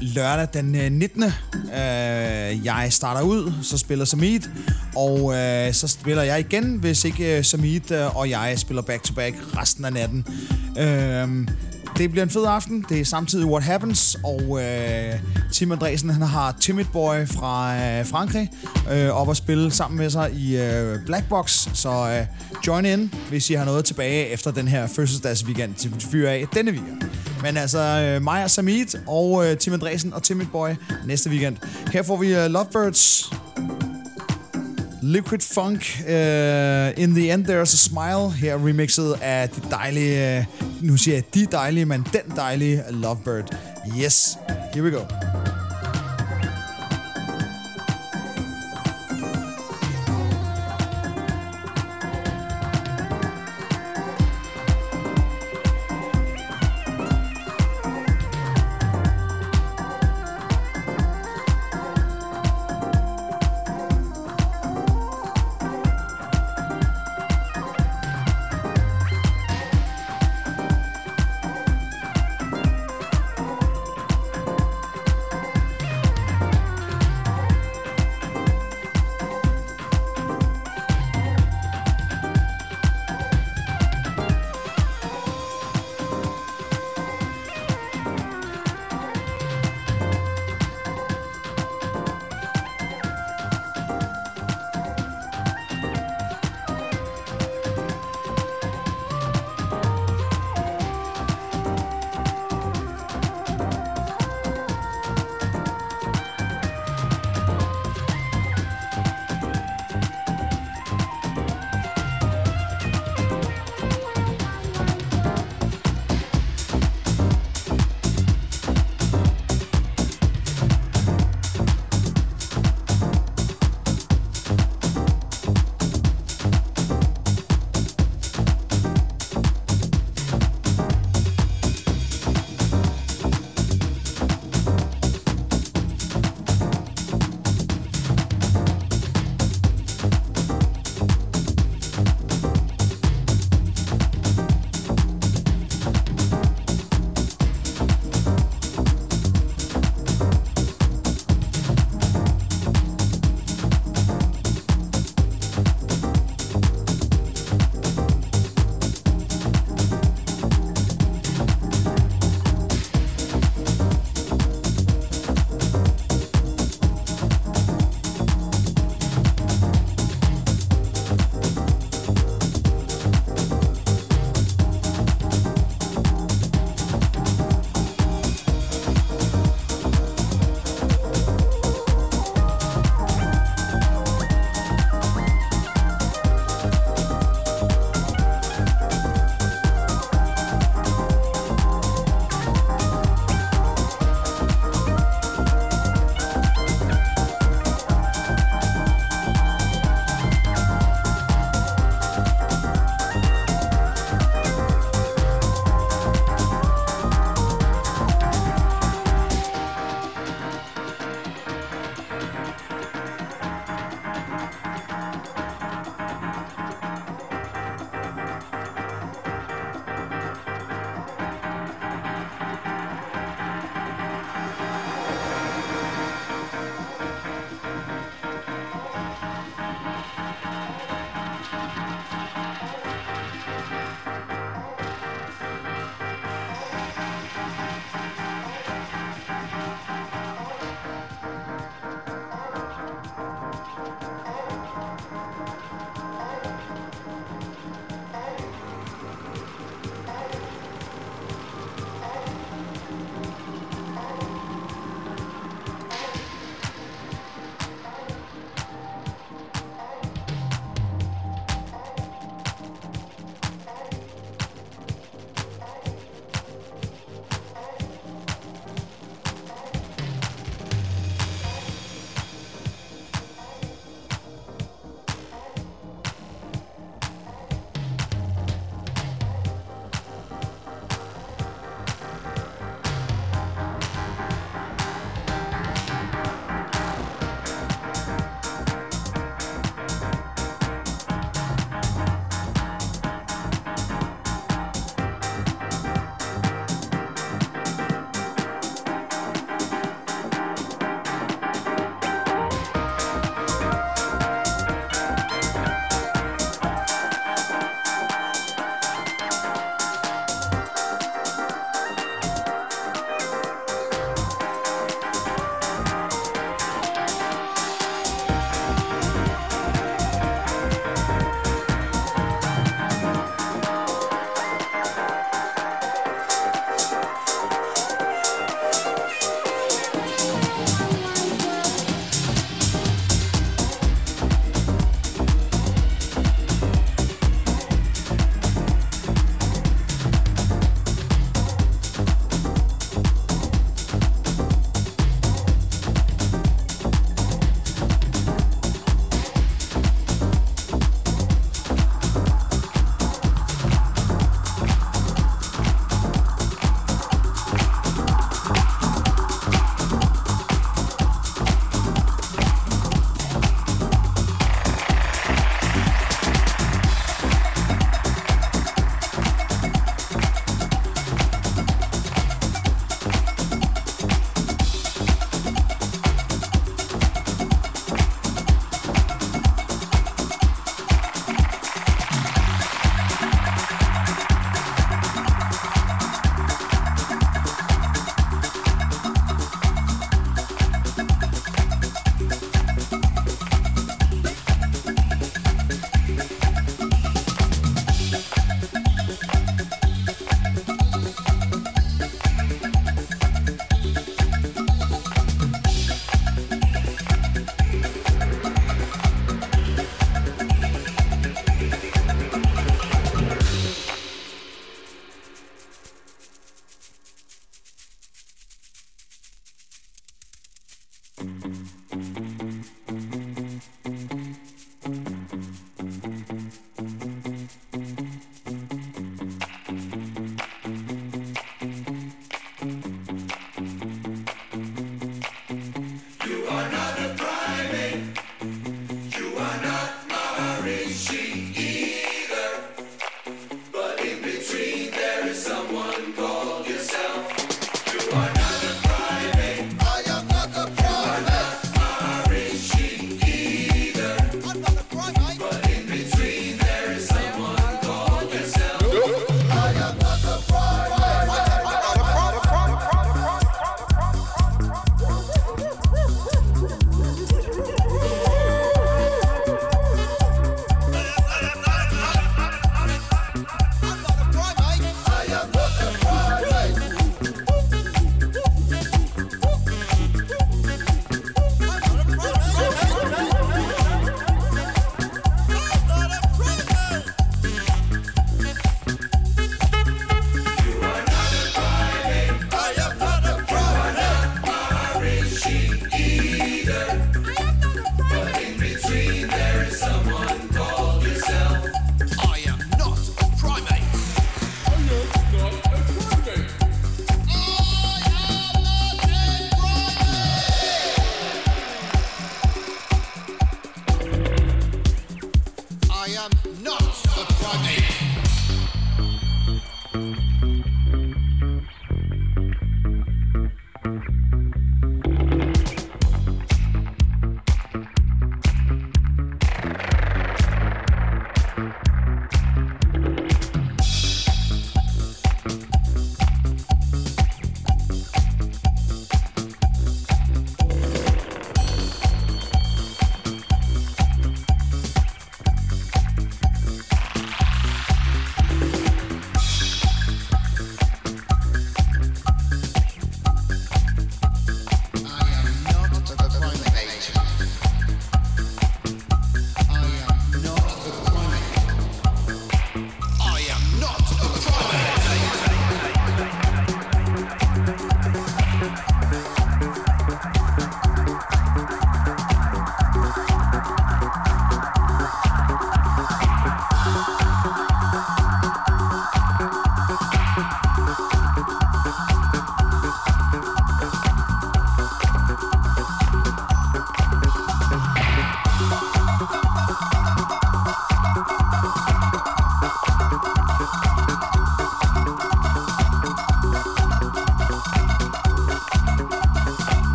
[0.00, 1.22] Lørdag den uh, 19.
[1.22, 1.30] Uh,
[2.64, 4.50] jeg starter ud, så spiller Samit.
[4.96, 5.34] Og uh,
[5.72, 9.92] så spiller jeg igen, hvis ikke uh, Samit uh, og jeg spiller back-to-back resten af
[9.92, 10.26] natten.
[10.76, 11.54] Uh,
[11.98, 12.84] det bliver en fed aften.
[12.88, 15.14] Det er samtidig What Happens, og øh,
[15.52, 18.50] Tim Andresen han har Timid Boy fra øh, Frankrig
[18.92, 21.68] øh, op at spille sammen med sig i øh, Black Box.
[21.74, 22.26] Så øh,
[22.66, 26.70] join in, hvis I har noget tilbage efter den her fødselsdagsweekend til fyre af denne
[26.70, 27.02] weekend.
[27.42, 30.68] Men altså øh, mig og Samit og øh, Tim Andresen og Timmy Boy
[31.06, 31.56] næste weekend.
[31.92, 33.30] Her får vi øh, Lovebirds.
[35.06, 40.84] Liquid Funk, uh, In the End There's a Smile, her remixet af de dejlige, uh,
[40.84, 43.56] nu siger jeg de dejlige, men den dejlige Lovebird.
[43.98, 44.38] Yes,
[44.74, 45.43] here we go.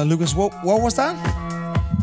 [0.00, 1.14] Uh, Lucas, what, what was that?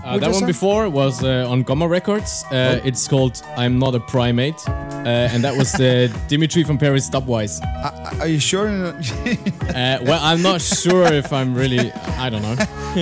[0.03, 0.45] Uh, that one that?
[0.47, 2.43] before was uh, on Gomma Records.
[2.51, 2.87] Uh, Oh.
[2.87, 7.59] It's called "I'm Not a Primate," uh, and that was the Dimitri from Paris Dubwise.
[7.83, 8.67] Uh, are you sure?
[8.67, 11.91] Uh, well, I'm not sure if I'm really.
[12.19, 12.55] I don't know.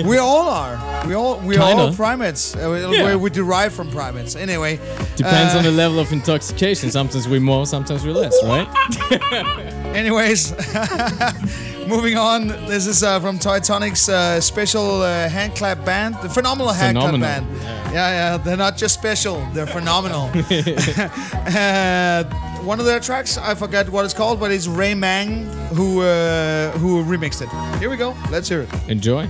[0.10, 0.78] we all are.
[1.06, 1.92] We all we are Kinda.
[1.94, 2.56] primates.
[2.56, 3.16] Uh, we, Yeah.
[3.16, 4.34] we derive from primates.
[4.34, 4.78] Anyway,
[5.16, 6.90] Depends uh, on the level of intoxication.
[6.90, 8.66] Sometimes we more, sometimes we less, right?
[9.94, 10.52] Anyways,
[11.94, 12.48] moving on.
[12.66, 17.20] This is uh, from Titanic's uh, special uh, hand clap band, the phenomenal hand clap
[17.20, 17.46] band.
[17.56, 17.92] Yeah.
[17.92, 20.30] yeah, They're not just special; they're phenomenal.
[20.32, 22.24] uh,
[22.64, 25.44] one of their tracks, I forget what it's called, but it's Ray Mang
[25.74, 27.78] who uh, who remixed it.
[27.78, 28.14] Here we go.
[28.30, 28.70] Let's hear it.
[28.88, 29.28] Enjoy.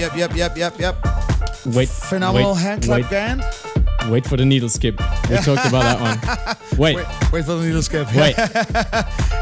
[0.00, 0.96] Yep, yep, yep, yep, yep.
[1.66, 1.88] Wait.
[1.88, 3.42] Phenomenal wait, hand clap wait, again.
[4.08, 4.98] Wait for the needle skip.
[5.28, 6.78] We talked about that one.
[6.78, 6.96] Wait.
[6.96, 8.08] Wait, wait for the needle skip.
[8.14, 8.34] Wait.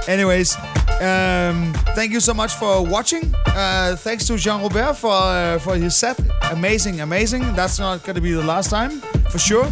[0.08, 0.56] Anyways,
[1.00, 3.32] um, thank you so much for watching.
[3.46, 6.18] Uh, thanks to Jean Robert for uh, for his set.
[6.50, 7.54] Amazing, amazing.
[7.54, 9.66] That's not going to be the last time for sure.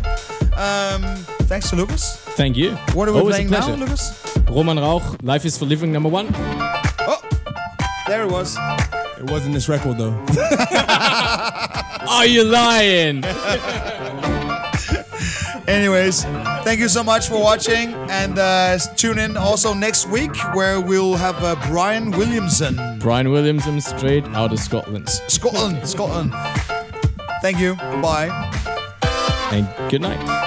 [0.56, 1.02] Um,
[1.50, 2.16] thanks to Lucas.
[2.36, 2.76] Thank you.
[2.94, 3.74] What are we Always playing now.
[3.74, 4.22] Lucas?
[4.48, 6.28] Roman Rauch, Life is for Living number one.
[6.32, 7.20] Oh,
[8.06, 8.56] there it was.
[9.26, 10.12] It wasn't this record though.
[12.08, 13.24] Are you lying?
[15.66, 16.22] Anyways,
[16.62, 21.16] thank you so much for watching, and uh, tune in also next week where we'll
[21.16, 25.08] have uh, Brian Williamson, Brian Williamson, straight out of Scotland.
[25.08, 26.32] Scotland, Scotland.
[27.42, 27.74] Thank you.
[27.74, 28.30] Bye.
[29.50, 30.45] And good night.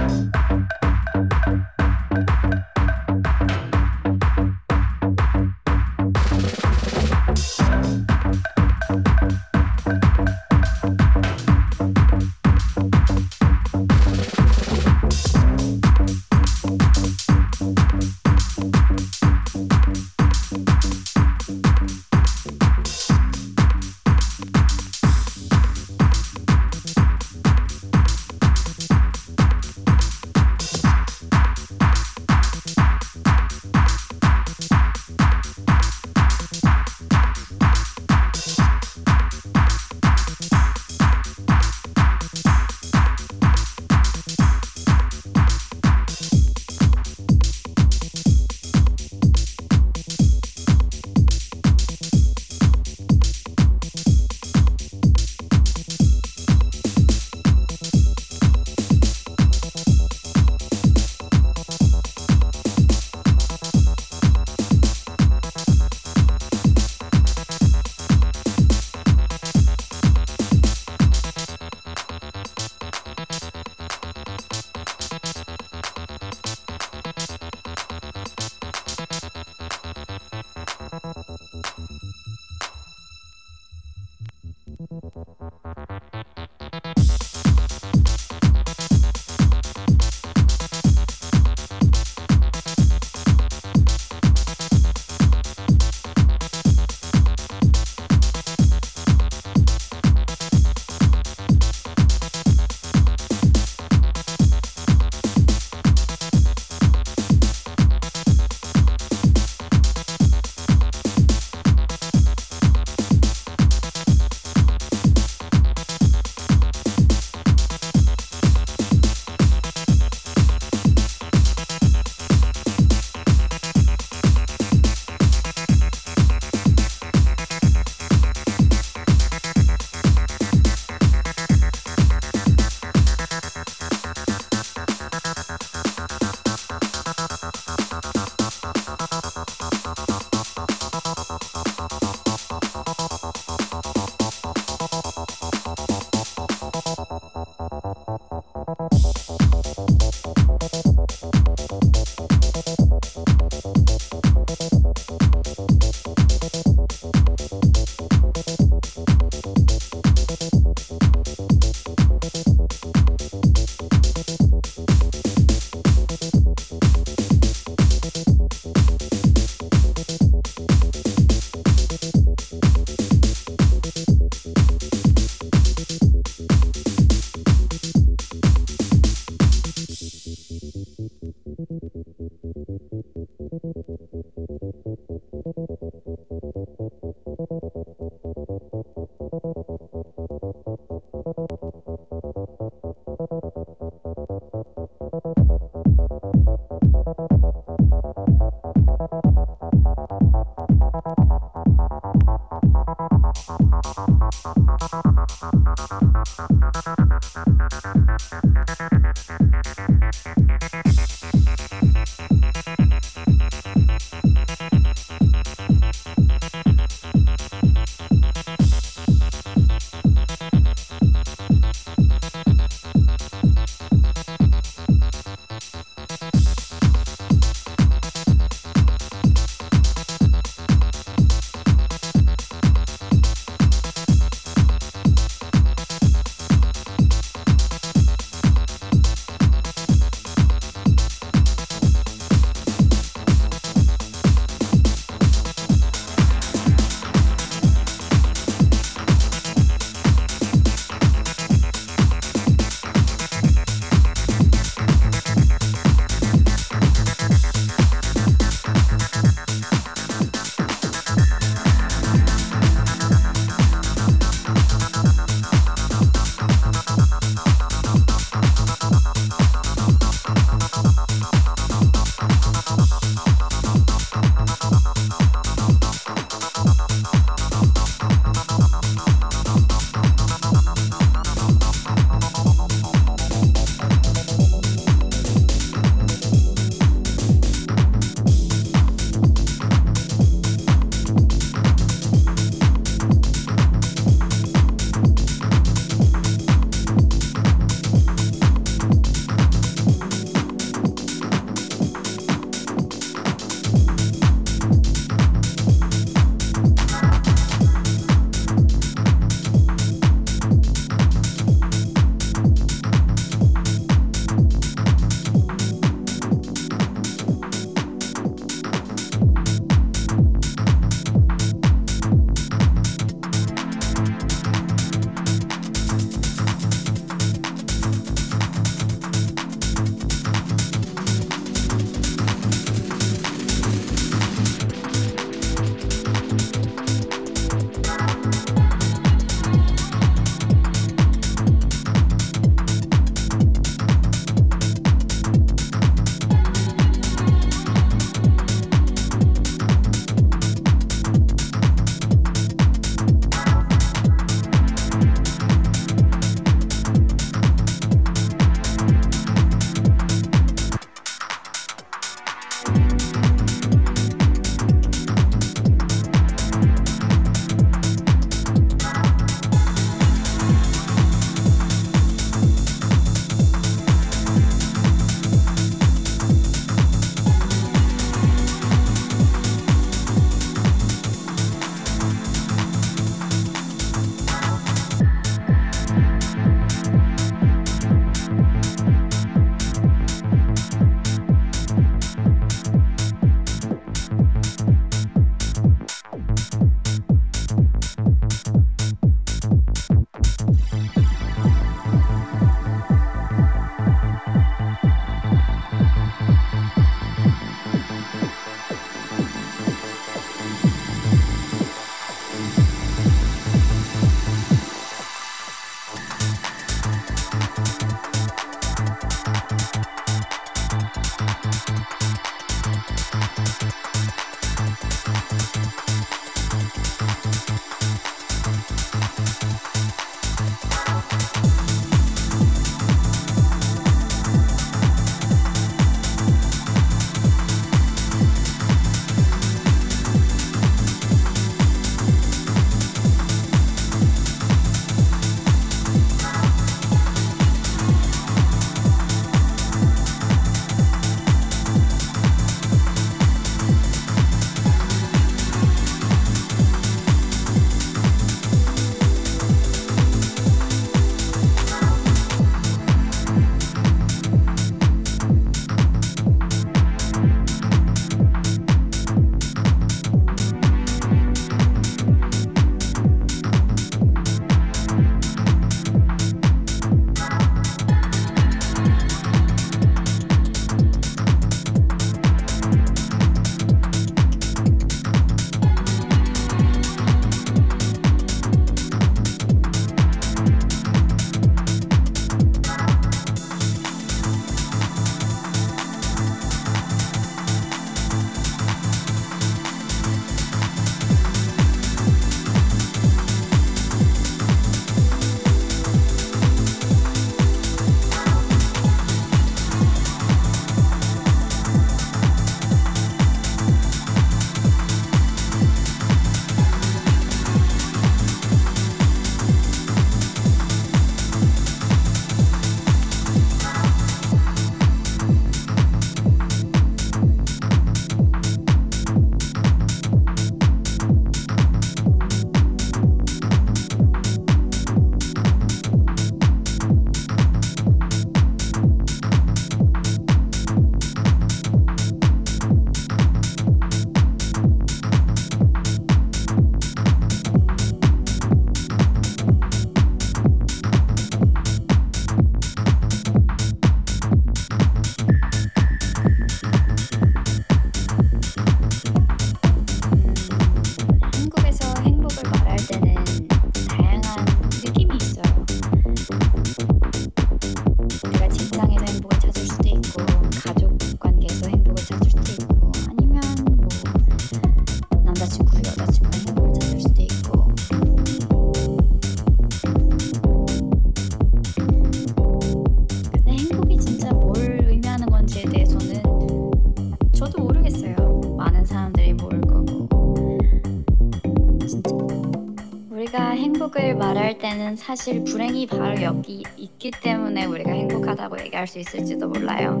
[594.96, 600.00] 사실 불행이 바로 여기 있기 때문에 우리가 행복하다고 얘기할 수 있을지도 몰라요.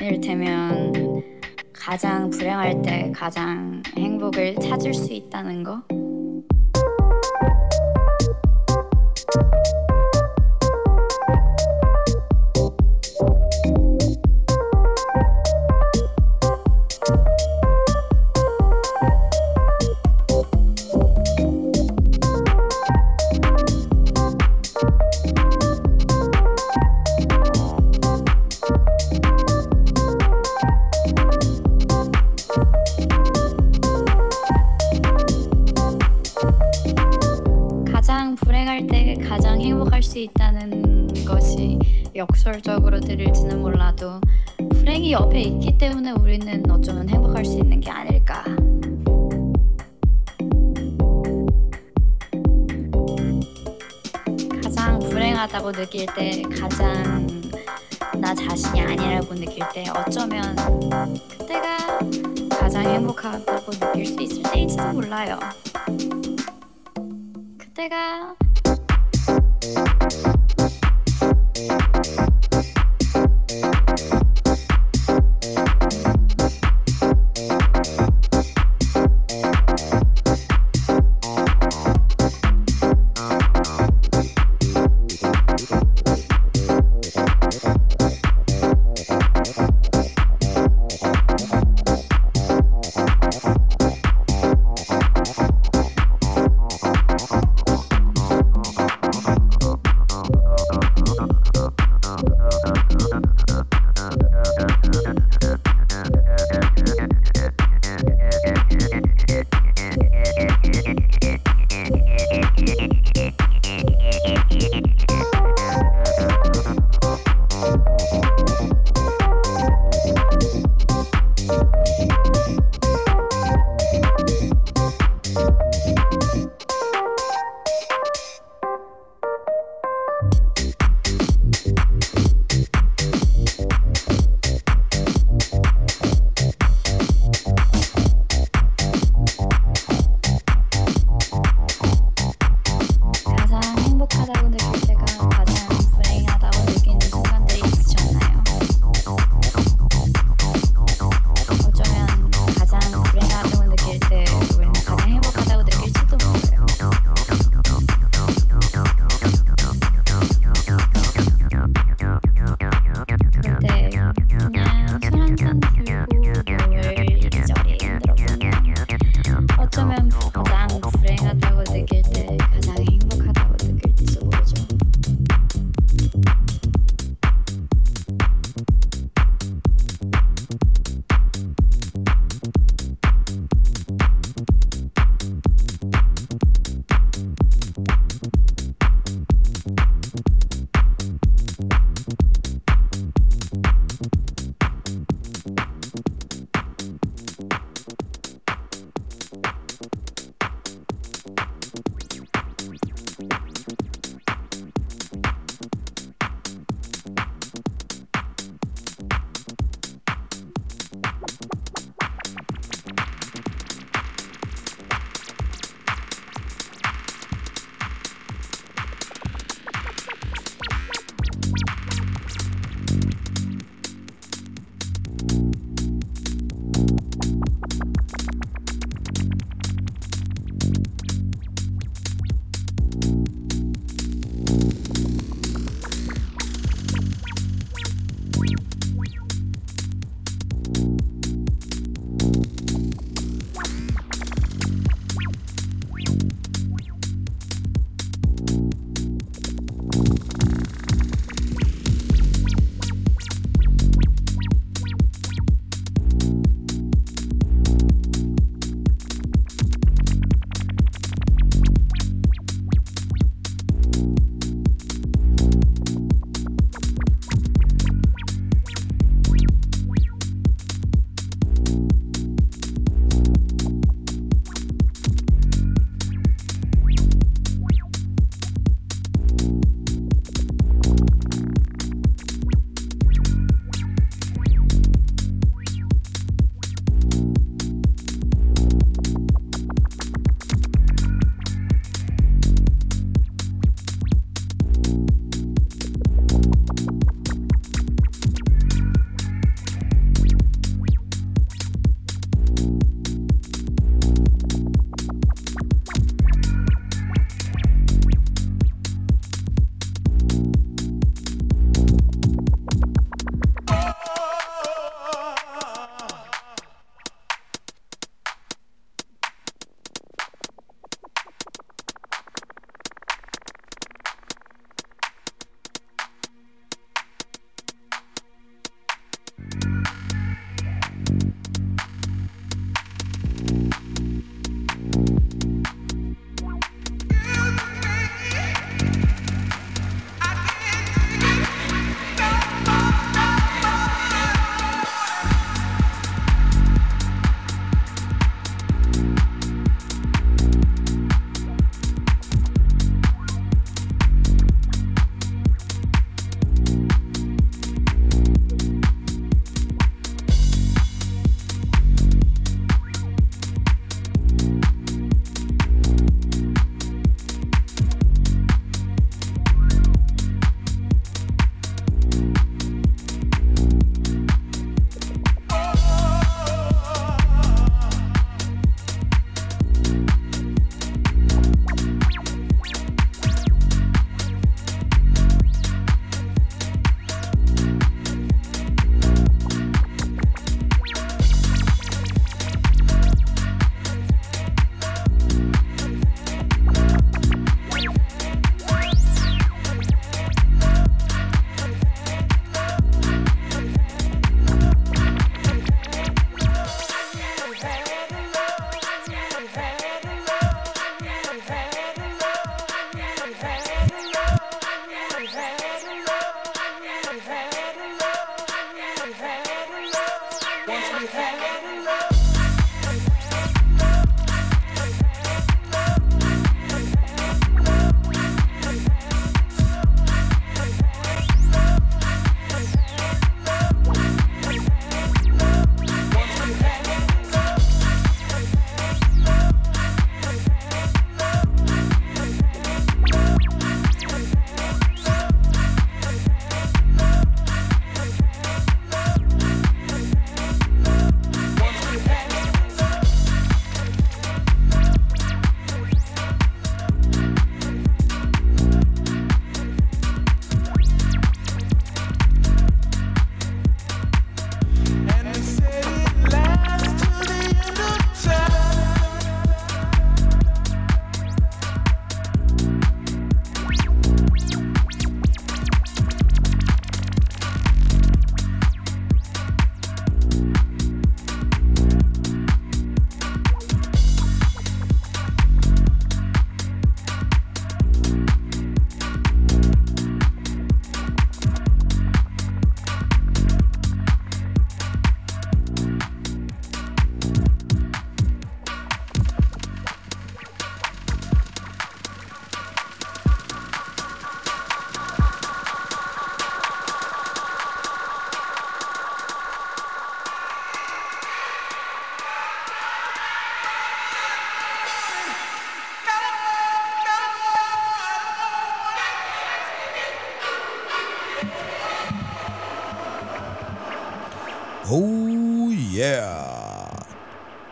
[0.00, 0.92] 이를테면
[1.72, 5.82] 가장 불행할 때 가장 행복을 찾을 수 있다는 거?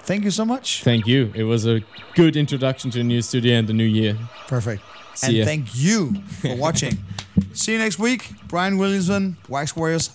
[0.05, 0.83] Thank you so much.
[0.83, 1.31] Thank you.
[1.35, 1.81] It was a
[2.15, 4.19] good introduction to the new studio and the new year.
[4.49, 4.83] Perfect.
[5.15, 5.45] See and ya.
[5.45, 6.99] thank you for watching.
[7.53, 8.31] See you next week.
[8.49, 10.11] Brian Williamson, Wax Warriors.